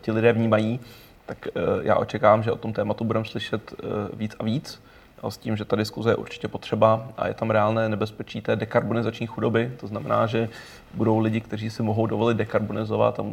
ti 0.00 0.12
lidé 0.12 0.32
vnímají. 0.32 0.80
Tak 1.26 1.48
já 1.82 1.96
očekávám, 1.96 2.42
že 2.42 2.52
o 2.52 2.56
tom 2.56 2.72
tématu 2.72 3.04
budeme 3.04 3.24
slyšet 3.24 3.74
víc 4.12 4.36
a 4.38 4.44
víc 4.44 4.82
a 5.22 5.30
s 5.30 5.38
tím, 5.38 5.56
že 5.56 5.64
ta 5.64 5.76
diskuze 5.76 6.10
je 6.10 6.16
určitě 6.16 6.48
potřeba 6.48 7.08
a 7.16 7.28
je 7.28 7.34
tam 7.34 7.50
reálné 7.50 7.88
nebezpečí 7.88 8.40
té 8.40 8.56
dekarbonizační 8.56 9.26
chudoby. 9.26 9.72
To 9.80 9.86
znamená, 9.86 10.26
že 10.26 10.48
budou 10.94 11.18
lidi, 11.18 11.40
kteří 11.40 11.70
si 11.70 11.82
mohou 11.82 12.06
dovolit 12.06 12.36
dekarbonizovat 12.36 13.20
a 13.20 13.24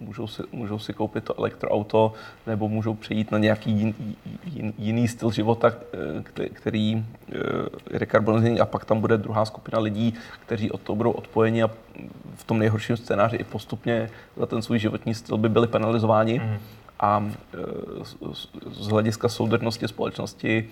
můžou 0.00 0.26
si, 0.26 0.42
můžou 0.52 0.78
si 0.78 0.92
koupit 0.92 1.24
to 1.24 1.38
elektroauto 1.38 2.12
nebo 2.46 2.68
můžou 2.68 2.94
přejít 2.94 3.30
na 3.30 3.38
nějaký 3.38 3.70
jin, 3.70 3.94
jin, 4.44 4.72
jiný 4.78 5.08
styl 5.08 5.30
života, 5.30 5.72
který 6.52 7.04
je 7.92 7.98
dekarbonizovaný 7.98 8.60
a 8.60 8.66
pak 8.66 8.84
tam 8.84 9.00
bude 9.00 9.16
druhá 9.16 9.44
skupina 9.44 9.78
lidí, 9.78 10.14
kteří 10.46 10.70
od 10.70 10.80
toho 10.80 10.96
budou 10.96 11.10
odpojeni 11.10 11.62
a 11.62 11.70
v 12.34 12.44
tom 12.44 12.58
nejhorším 12.58 12.96
scénáři 12.96 13.36
i 13.36 13.44
postupně 13.44 14.10
za 14.36 14.46
ten 14.46 14.62
svůj 14.62 14.78
životní 14.78 15.14
styl 15.14 15.36
by 15.36 15.48
byli 15.48 15.66
penalizováni. 15.66 16.38
Mm. 16.38 16.58
a 17.00 17.30
z 18.70 18.86
hlediska 18.86 19.28
soudrnosti 19.28 19.88
společnosti 19.88 20.68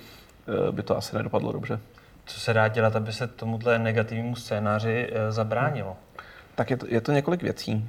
by 0.70 0.82
to 0.82 0.96
asi 0.96 1.16
nedopadlo 1.16 1.52
dobře. 1.52 1.80
Co 2.26 2.40
se 2.40 2.52
dá 2.52 2.68
dělat, 2.68 2.96
aby 2.96 3.12
se 3.12 3.26
tomuhle 3.26 3.78
negativnímu 3.78 4.36
scénáři 4.36 5.10
zabránilo? 5.30 5.96
Tak 6.54 6.70
je 6.70 6.76
to, 6.76 6.86
je 6.88 7.00
to 7.00 7.12
několik 7.12 7.42
věcí. 7.42 7.88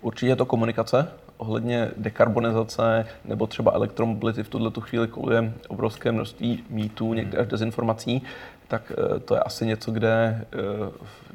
Určitě 0.00 0.26
je 0.26 0.36
to 0.36 0.46
komunikace 0.46 1.08
ohledně 1.36 1.90
dekarbonizace 1.96 3.06
nebo 3.24 3.46
třeba 3.46 3.72
elektromobility. 3.72 4.42
V 4.42 4.48
tuhle 4.48 4.70
chvíli 4.80 5.08
koluje 5.08 5.52
obrovské 5.68 6.12
množství 6.12 6.64
mýtů, 6.70 7.14
někde 7.14 7.38
až 7.38 7.46
dezinformací 7.46 8.22
tak 8.68 8.92
eh, 8.92 9.20
to 9.20 9.34
je 9.34 9.40
asi 9.40 9.66
něco, 9.66 9.90
kde 9.90 10.44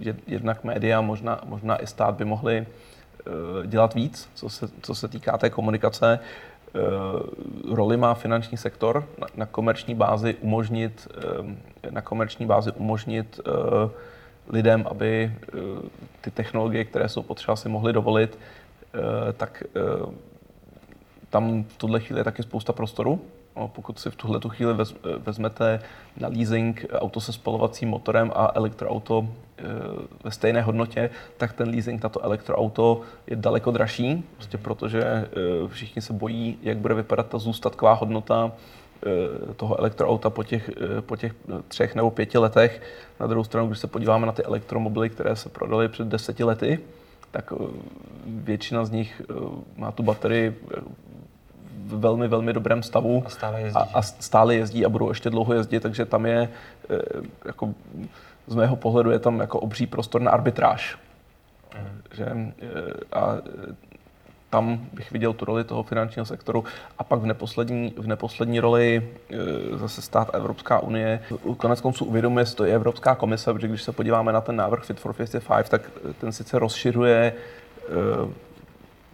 eh, 0.08 0.14
jednak 0.28 0.64
média, 0.64 1.02
možná, 1.02 1.42
možná 1.46 1.82
i 1.82 1.88
stát 1.88 2.16
by 2.16 2.26
mohli 2.26 2.58
eh, 2.58 3.68
dělat 3.68 3.94
víc, 3.94 4.30
co 4.34 4.50
se, 4.50 4.68
co 4.82 4.96
se 4.96 5.08
týká 5.08 5.38
té 5.38 5.50
komunikace. 5.50 6.20
Roli 7.72 7.98
má 7.98 8.14
finanční 8.14 8.58
sektor 8.58 9.08
na, 9.18 9.28
na 9.36 9.46
komerční 9.46 9.96
bázi 9.96 10.36
umožnit, 10.42 11.08
na 11.90 12.02
komerční 12.02 12.46
bázi 12.46 12.72
umožnit 12.72 13.40
lidem, 14.50 14.86
aby 14.90 15.34
ty 16.22 16.32
technologie, 16.32 16.86
které 16.86 17.10
jsou 17.10 17.22
potřeba, 17.22 17.56
si 17.56 17.70
mohli 17.70 17.94
dovolit, 17.94 18.40
tak 19.38 19.64
tam 21.30 21.64
v 21.64 21.78
tuhle 21.78 22.00
chvíli 22.00 22.20
je 22.20 22.24
taky 22.24 22.44
spousta 22.44 22.74
prostoru 22.74 23.22
No, 23.56 23.68
pokud 23.68 24.00
si 24.00 24.10
v 24.10 24.16
tuhle 24.16 24.40
tu 24.40 24.50
chvíli 24.50 24.74
vezmete 25.18 25.80
na 26.18 26.28
leasing 26.28 26.86
auto 26.94 27.22
se 27.22 27.34
spalovacím 27.34 27.90
motorem 27.90 28.32
a 28.36 28.52
elektroauto 28.56 29.28
e, 29.58 29.64
ve 30.24 30.32
stejné 30.32 30.62
hodnotě, 30.62 31.10
tak 31.38 31.54
ten 31.54 31.70
leasing 31.70 32.04
na 32.04 32.10
to 32.10 32.24
elektroauto 32.24 33.02
je 33.28 33.36
daleko 33.36 33.72
dražší, 33.72 34.24
prostě 34.36 34.58
protože 34.58 35.30
všichni 35.68 36.02
se 36.02 36.14
bojí, 36.14 36.58
jak 36.62 36.78
bude 36.78 36.94
vypadat 36.94 37.28
ta 37.28 37.38
zůstatková 37.38 37.94
hodnota 37.94 38.52
toho 39.56 39.80
elektroauta 39.80 40.30
po 40.30 40.44
těch, 40.44 40.70
po 41.00 41.16
těch 41.16 41.34
třech 41.68 41.96
nebo 41.96 42.12
pěti 42.12 42.38
letech. 42.38 42.82
Na 43.20 43.28
druhou 43.28 43.44
stranu, 43.44 43.68
když 43.68 43.80
se 43.80 43.88
podíváme 43.88 44.26
na 44.26 44.32
ty 44.32 44.44
elektromobily, 44.44 45.10
které 45.10 45.36
se 45.36 45.50
prodaly 45.50 45.88
před 45.88 46.08
deseti 46.08 46.44
lety, 46.44 46.80
tak 47.32 47.54
většina 48.26 48.86
z 48.86 48.92
nich 48.92 49.22
má 49.78 49.92
tu 49.92 50.04
baterii 50.04 50.62
velmi, 51.92 52.28
velmi 52.28 52.54
dobrém 52.54 52.84
stavu. 52.84 53.24
A 53.26 53.30
stále 53.30 53.62
jezdí. 53.62 53.80
A, 53.80 53.88
a 53.94 54.02
stále 54.02 54.56
jezdí 54.56 54.86
a 54.86 54.90
budou 54.90 55.10
ještě 55.10 55.30
dlouho 55.30 55.54
jezdit, 55.54 55.80
takže 55.80 56.06
tam 56.06 56.26
je, 56.26 56.50
eh, 56.90 56.98
jako, 57.46 57.74
z 58.48 58.56
mého 58.56 58.76
pohledu 58.76 59.12
je 59.12 59.20
tam 59.20 59.40
jako 59.40 59.60
obří 59.60 59.88
prostor 59.88 60.22
na 60.22 60.32
arbitráž. 60.32 60.98
Mm. 61.82 62.02
Že, 62.14 62.26
eh, 62.26 62.68
a 63.12 63.36
eh, 63.36 63.76
tam 64.50 64.80
bych 64.94 65.12
viděl 65.12 65.34
tu 65.34 65.46
roli 65.46 65.64
toho 65.64 65.84
finančního 65.84 66.26
sektoru 66.26 66.64
a 66.98 67.04
pak 67.04 67.20
v 67.20 67.26
neposlední, 67.26 67.94
v 67.98 68.08
neposlední 68.08 68.60
roli 68.60 69.10
zase 69.74 70.02
stát 70.02 70.30
Evropská 70.34 70.80
unie. 70.80 71.20
Konec 71.58 71.82
konců 71.82 72.06
uvědomuje 72.06 72.46
si 72.46 72.56
to 72.56 72.66
i 72.66 72.72
Evropská 72.72 73.16
komise, 73.16 73.54
protože 73.54 73.68
když 73.68 73.84
se 73.84 73.92
podíváme 73.92 74.34
na 74.34 74.42
ten 74.42 74.56
návrh 74.56 74.84
Fit 74.84 75.00
for 75.00 75.14
55, 75.14 75.70
tak 75.70 75.92
ten 76.20 76.32
sice 76.32 76.60
rozšiřuje 76.60 77.34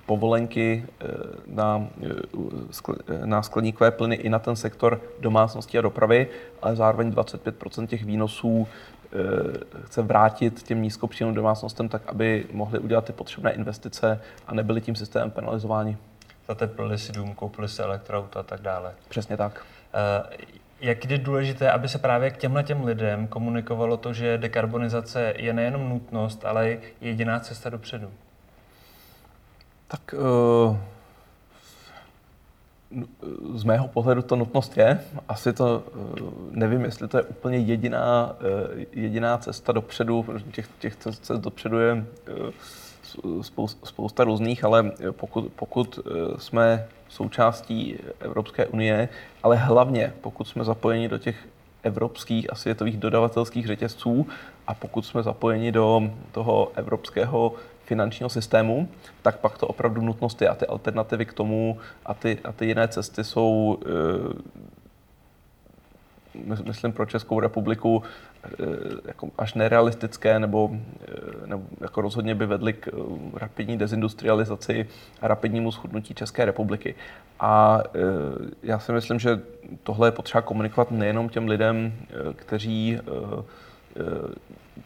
povolenky 0.08 0.86
eh, 0.88 1.06
na, 1.48 1.88
eh, 2.04 3.26
na 3.26 3.44
skleníkové 3.44 3.92
plyny 3.92 4.16
i 4.16 4.30
na 4.30 4.40
ten 4.40 4.56
sektor 4.56 5.02
domácnosti 5.20 5.78
a 5.78 5.82
dopravy, 5.82 6.28
ale 6.62 6.76
zároveň 6.76 7.12
25% 7.12 7.88
těch 7.88 8.04
výnosů 8.04 8.68
eh, 8.68 9.84
chce 9.84 10.02
vrátit 10.02 10.64
těm 10.64 10.82
nízkopříjemným 10.82 11.36
domácnostem 11.36 11.90
tak, 11.90 12.02
aby 12.08 12.46
mohli 12.52 12.80
udělat 12.80 13.06
ty 13.06 13.14
potřebné 13.14 13.52
investice 13.52 14.22
a 14.48 14.54
nebyli 14.54 14.82
tím 14.82 14.96
systémem 14.96 15.32
penalizováni. 15.32 15.98
Zateplili 16.48 16.98
si 16.98 17.12
dům, 17.12 17.34
koupili 17.36 17.68
si 17.70 17.82
elektroauto 17.82 18.40
a 18.40 18.44
tak 18.44 18.62
dále. 18.62 18.94
Přesně 19.10 19.38
tak. 19.38 19.66
Jak 20.82 21.12
je 21.12 21.18
důležité, 21.18 21.72
aby 21.72 21.90
se 21.90 21.98
právě 21.98 22.30
k 22.30 22.38
těmhle 22.38 22.64
těm 22.64 22.86
lidem 22.86 23.28
komunikovalo 23.28 23.98
to, 23.98 24.14
že 24.14 24.38
dekarbonizace 24.38 25.34
je 25.38 25.54
nejenom 25.54 25.90
nutnost, 25.90 26.46
ale 26.46 26.70
i 26.70 26.80
jediná 27.02 27.40
cesta 27.40 27.70
dopředu? 27.70 28.12
Tak 29.88 30.16
uh, 30.70 30.78
z 33.56 33.64
mého 33.64 33.88
pohledu 33.88 34.22
to 34.22 34.36
nutnost 34.36 34.78
je. 34.78 35.02
Asi 35.28 35.54
to 35.54 35.84
uh, 35.96 36.30
nevím, 36.52 36.84
jestli 36.84 37.08
to 37.08 37.18
je 37.18 37.24
úplně 37.24 37.58
jediná, 37.58 38.32
uh, 38.32 38.84
jediná 38.92 39.38
cesta 39.38 39.72
dopředu, 39.72 40.24
protože 40.24 40.46
těch, 40.52 40.68
těch 40.80 40.96
cest 40.96 41.32
dopředu 41.32 41.80
je 41.80 42.06
spousta, 43.42 43.86
spousta 43.88 44.24
různých, 44.24 44.64
ale 44.64 44.92
pokud, 45.12 45.52
pokud 45.56 46.00
jsme 46.38 46.88
součástí 47.10 47.98
Evropské 48.20 48.66
unie, 48.66 49.10
ale 49.44 49.56
hlavně 49.56 50.14
pokud 50.22 50.48
jsme 50.48 50.64
zapojeni 50.64 51.10
do 51.10 51.18
těch 51.18 51.48
evropských 51.84 52.54
a 52.54 52.56
světových 52.56 52.98
dodavatelských 52.98 53.68
řetězců 53.68 54.28
a 54.68 54.74
pokud 54.74 55.06
jsme 55.06 55.24
zapojeni 55.24 55.72
do 55.72 56.12
toho 56.32 56.72
evropského 56.76 57.54
finančního 57.88 58.30
systému, 58.30 58.90
tak 59.22 59.38
pak 59.40 59.58
to 59.58 59.68
opravdu 59.68 60.02
nutnost 60.02 60.42
je 60.42 60.50
a 60.50 60.56
ty 60.56 60.66
alternativy 60.66 61.26
k 61.26 61.34
tomu 61.34 61.78
a 62.06 62.14
ty, 62.14 62.38
a 62.44 62.52
ty 62.52 62.66
jiné 62.66 62.88
cesty 62.88 63.24
jsou, 63.24 63.78
e, 66.36 66.64
myslím, 66.64 66.92
pro 66.92 67.06
Českou 67.06 67.40
republiku 67.40 68.04
e, 68.04 68.50
jako 69.06 69.30
až 69.38 69.54
nerealistické 69.54 70.40
nebo, 70.40 70.72
e, 70.74 71.48
nebo 71.48 71.64
jako 71.82 72.02
rozhodně 72.02 72.36
by 72.36 72.46
vedly 72.46 72.74
k 72.74 72.90
rapidní 73.34 73.78
dezindustrializaci 73.78 74.88
a 75.22 75.28
rapidnímu 75.28 75.72
schudnutí 75.72 76.14
České 76.14 76.46
republiky. 76.46 76.96
A 77.40 77.84
já 78.64 78.80
si 78.80 78.92
myslím, 78.92 79.20
že 79.20 79.40
tohle 79.84 80.08
je 80.08 80.12
potřeba 80.12 80.42
komunikovat 80.42 80.92
nejenom 80.92 81.30
těm 81.30 81.48
lidem, 81.48 81.94
kteří 82.36 83.00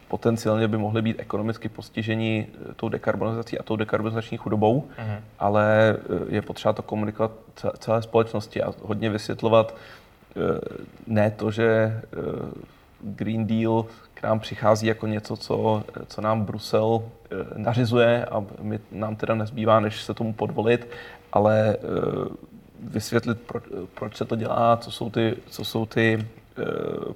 potenciálně 0.07 0.67
by 0.67 0.77
mohli 0.77 1.01
být 1.01 1.19
ekonomicky 1.19 1.69
postiženi 1.69 2.47
eh, 2.47 2.73
tou 2.75 2.89
dekarbonizací 2.89 3.59
a 3.59 3.63
tou 3.63 3.75
dekarbonizační 3.75 4.37
chudobou, 4.37 4.87
uh-huh. 4.97 5.19
ale 5.39 5.97
eh, 5.97 6.35
je 6.35 6.41
potřeba 6.41 6.73
to 6.73 6.81
komunikovat 6.81 7.31
celé 7.77 8.01
společnosti 8.01 8.63
a 8.63 8.73
hodně 8.81 9.09
vysvětlovat 9.09 9.75
eh, 9.75 10.59
ne 11.07 11.31
to, 11.31 11.51
že 11.51 12.01
Green 13.01 13.47
Deal 13.47 13.85
k 14.13 14.23
nám 14.23 14.39
přichází 14.39 14.87
jako 14.87 15.07
něco, 15.07 15.37
co, 15.37 15.83
co 16.07 16.21
nám 16.21 16.45
Brusel 16.45 17.03
nařizuje 17.55 18.25
a 18.25 18.43
my, 18.61 18.79
nám 18.91 19.15
teda 19.15 19.35
nezbývá, 19.35 19.79
než 19.79 20.01
se 20.01 20.13
tomu 20.13 20.33
podvolit, 20.33 20.87
ale 21.31 21.77
vysvětlit, 22.79 23.41
proč, 23.41 23.63
proč 23.93 24.17
se 24.17 24.25
to 24.25 24.35
dělá, 24.35 24.77
co 24.77 24.91
jsou 24.91 25.09
ty, 25.09 25.35
co 25.49 25.65
jsou 25.65 25.85
ty 25.85 26.27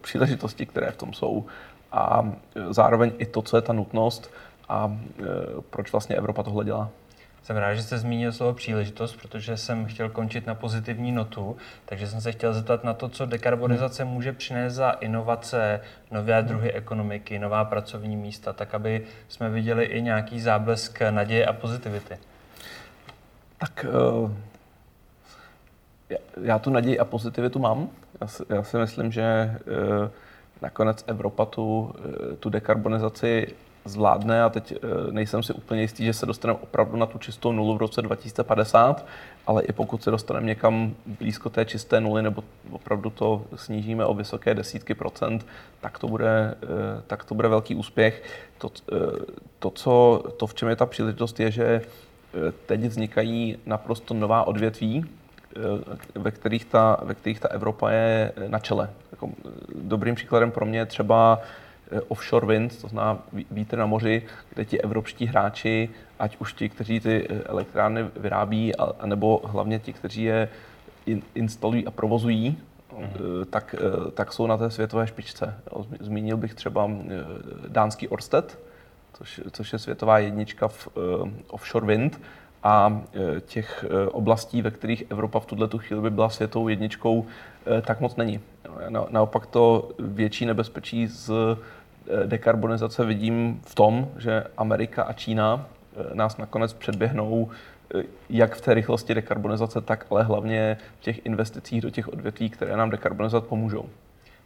příležitosti, 0.02 0.66
které 0.66 0.92
v 0.92 0.98
tom 0.98 1.14
jsou 1.14 1.46
a 1.96 2.32
e, 2.56 2.74
zároveň 2.74 3.12
i 3.18 3.26
to, 3.26 3.42
co 3.42 3.58
je 3.58 3.62
ta 3.62 3.74
nutnost 3.74 4.32
a 4.70 4.98
e, 5.20 5.24
proč 5.70 5.92
vlastně 5.92 6.16
Evropa 6.16 6.44
tohle 6.44 6.66
dělá. 6.66 6.90
Jsem 7.44 7.58
rád, 7.58 7.76
že 7.76 7.84
jste 7.84 7.98
zmínil 7.98 8.32
slovo 8.32 8.54
příležitost, 8.54 9.16
protože 9.22 9.58
jsem 9.58 9.86
chtěl 9.86 10.10
končit 10.10 10.48
na 10.48 10.56
pozitivní 10.56 11.12
notu, 11.12 11.58
takže 11.86 12.08
jsem 12.08 12.22
se 12.22 12.32
chtěl 12.32 12.54
zeptat 12.54 12.84
na 12.84 12.94
to, 12.94 13.10
co 13.10 13.26
dekarbonizace 13.26 14.04
hmm. 14.04 14.14
může 14.14 14.34
přinést 14.34 14.74
za 14.74 14.90
inovace, 14.92 15.82
nové 16.12 16.42
druhy 16.42 16.72
ekonomiky, 16.72 17.40
nová 17.40 17.66
pracovní 17.66 18.18
místa, 18.18 18.54
tak 18.54 18.76
aby 18.76 19.06
jsme 19.28 19.50
viděli 19.50 19.86
i 19.86 20.02
nějaký 20.02 20.40
záblesk 20.40 21.02
naděje 21.10 21.46
a 21.46 21.54
pozitivity. 21.54 22.18
Tak 23.58 23.86
uh, 24.22 24.32
já 26.42 26.60
tu 26.60 26.70
naději 26.70 27.00
a 27.00 27.06
pozitivitu 27.06 27.60
mám. 27.60 27.90
Já 28.22 28.28
si, 28.28 28.44
já 28.50 28.64
si 28.64 28.78
myslím, 28.78 29.12
že 29.12 29.58
nakonec 30.62 31.04
Evropa 31.08 31.46
tu, 31.46 31.94
eh, 32.00 32.36
tu 32.36 32.50
dekarbonizaci 32.50 33.48
zvládne 33.86 34.44
a 34.44 34.50
teď 34.50 34.72
eh, 34.72 34.78
nejsem 35.12 35.44
si 35.44 35.54
úplně 35.54 35.82
jistý, 35.82 36.06
že 36.06 36.14
se 36.14 36.26
dostaneme 36.26 36.60
opravdu 36.64 36.98
na 36.98 37.06
tu 37.06 37.18
čistou 37.18 37.52
nulu 37.52 37.76
v 37.76 37.78
roce 37.78 38.02
2050, 38.02 39.06
ale 39.48 39.64
i 39.64 39.72
pokud 39.72 40.04
se 40.04 40.12
dostaneme 40.12 40.46
někam 40.46 40.96
blízko 41.06 41.50
té 41.50 41.66
čisté 41.66 42.02
nuly 42.02 42.24
nebo 42.24 42.44
opravdu 42.72 43.10
to 43.10 43.46
snížíme 43.56 44.06
o 44.06 44.14
vysoké 44.14 44.54
desítky 44.54 44.94
procent, 44.94 45.46
tak 45.82 46.00
to 46.00 46.08
bude, 46.08 46.56
eh, 46.64 47.02
tak 47.08 47.24
to 47.24 47.36
bude 47.36 47.48
velký 47.48 47.76
úspěch. 47.76 48.24
To, 48.58 48.72
to, 49.60 49.70
co, 49.70 50.24
to, 50.38 50.48
v 50.48 50.54
čem 50.54 50.70
je 50.70 50.76
ta 50.76 50.86
příležitost, 50.86 51.40
je, 51.40 51.52
že 51.52 51.82
teď 52.66 52.82
vznikají 52.82 53.58
naprosto 53.66 54.14
nová 54.14 54.48
odvětví, 54.48 55.06
ve 56.16 56.32
kterých 56.32 56.66
ta, 56.66 56.98
ve 57.04 57.16
kterých 57.16 57.40
ta 57.40 57.48
Evropa 57.48 57.92
je 57.92 58.32
na 58.48 58.60
čele. 58.60 58.90
Jako 59.12 59.30
dobrým 59.76 60.16
příkladem 60.16 60.52
pro 60.52 60.66
mě 60.66 60.80
je 60.80 60.86
třeba 60.86 61.40
eh, 61.92 62.02
offshore 62.02 62.48
wind, 62.48 62.82
to 62.82 62.88
znamená 62.88 63.24
vítr 63.52 63.78
na 63.78 63.86
moři, 63.86 64.24
kde 64.54 64.66
ti 64.66 64.82
evropští 64.82 65.26
hráči, 65.26 65.90
ať 66.20 66.38
už 66.38 66.54
ti, 66.54 66.70
kteří 66.70 67.00
ty 67.00 67.28
eh, 67.30 67.42
elektrárny 67.44 68.06
vyrábí, 68.16 68.76
anebo 68.76 69.42
hlavně 69.46 69.80
ti, 69.80 69.94
kteří 69.94 70.24
je 70.24 70.50
instalují 71.36 71.88
a 71.88 71.92
provozují, 71.92 72.58
mm-hmm. 72.94 73.46
tak, 73.50 73.76
tak 74.14 74.34
jsou 74.34 74.48
na 74.48 74.58
té 74.58 74.70
světové 74.70 75.08
špičce. 75.08 75.54
Zmínil 76.00 76.38
bych 76.38 76.54
třeba 76.54 76.92
dánský 77.68 78.08
Orsted, 78.08 78.60
což, 79.14 79.42
což 79.52 79.74
je 79.74 79.80
světová 79.80 80.20
jednička 80.20 80.68
v 80.68 80.88
offshore 81.48 81.86
wind, 81.86 82.20
a 82.68 83.02
těch 83.46 83.86
oblastí, 84.12 84.62
ve 84.62 84.72
kterých 84.72 85.04
Evropa 85.10 85.40
v 85.40 85.46
tuhle 85.46 85.70
chvíli 85.78 86.02
by 86.02 86.10
byla 86.10 86.30
světovou 86.30 86.68
jedničkou, 86.68 87.26
tak 87.82 88.00
moc 88.00 88.16
není. 88.16 88.40
Naopak 89.10 89.46
to 89.46 89.90
větší 90.00 90.46
nebezpečí 90.46 91.08
z 91.08 91.32
dekarbonizace 92.26 93.06
vidím 93.06 93.62
v 93.66 93.76
tom, 93.76 94.08
že 94.18 94.44
Amerika 94.58 95.04
a 95.04 95.14
Čína 95.14 95.66
nás 96.14 96.38
nakonec 96.38 96.74
předběhnou 96.74 97.50
jak 98.30 98.56
v 98.56 98.62
té 98.62 98.74
rychlosti 98.74 99.14
dekarbonizace, 99.14 99.82
tak 99.82 100.06
ale 100.10 100.24
hlavně 100.24 100.78
v 101.00 101.02
těch 101.02 101.26
investicích 101.26 101.82
do 101.82 101.90
těch 101.90 102.14
odvětví, 102.14 102.50
které 102.50 102.78
nám 102.78 102.90
dekarbonizovat 102.90 103.46
pomůžou. 103.46 103.86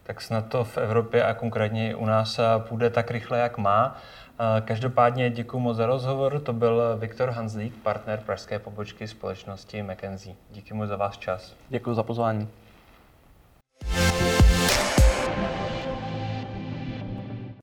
Tak 0.04 0.22
snad 0.22 0.48
to 0.48 0.64
v 0.64 0.78
Evropě 0.78 1.24
a 1.24 1.34
konkrétně 1.34 1.96
u 1.96 2.06
nás 2.06 2.40
půjde 2.58 2.90
tak 2.90 3.12
rychle, 3.12 3.40
jak 3.40 3.58
má. 3.58 3.98
Eh, 4.42 4.62
každopádně 4.62 5.30
děkuji 5.30 5.60
moc 5.60 5.78
za 5.78 5.86
rozhovor. 5.86 6.40
To 6.40 6.54
byl 6.54 6.98
Viktor 6.98 7.30
Hanzlík, 7.30 7.74
partner 7.76 8.22
pražské 8.26 8.60
pobočky 8.60 9.08
společnosti 9.08 9.84
McKenzie. 9.84 10.36
Díky 10.52 10.74
mu 10.74 10.86
za 10.86 10.96
váš 10.96 11.18
čas. 11.18 11.56
Děkuji 11.70 11.94
za 11.94 12.04
pozvání. 12.04 12.48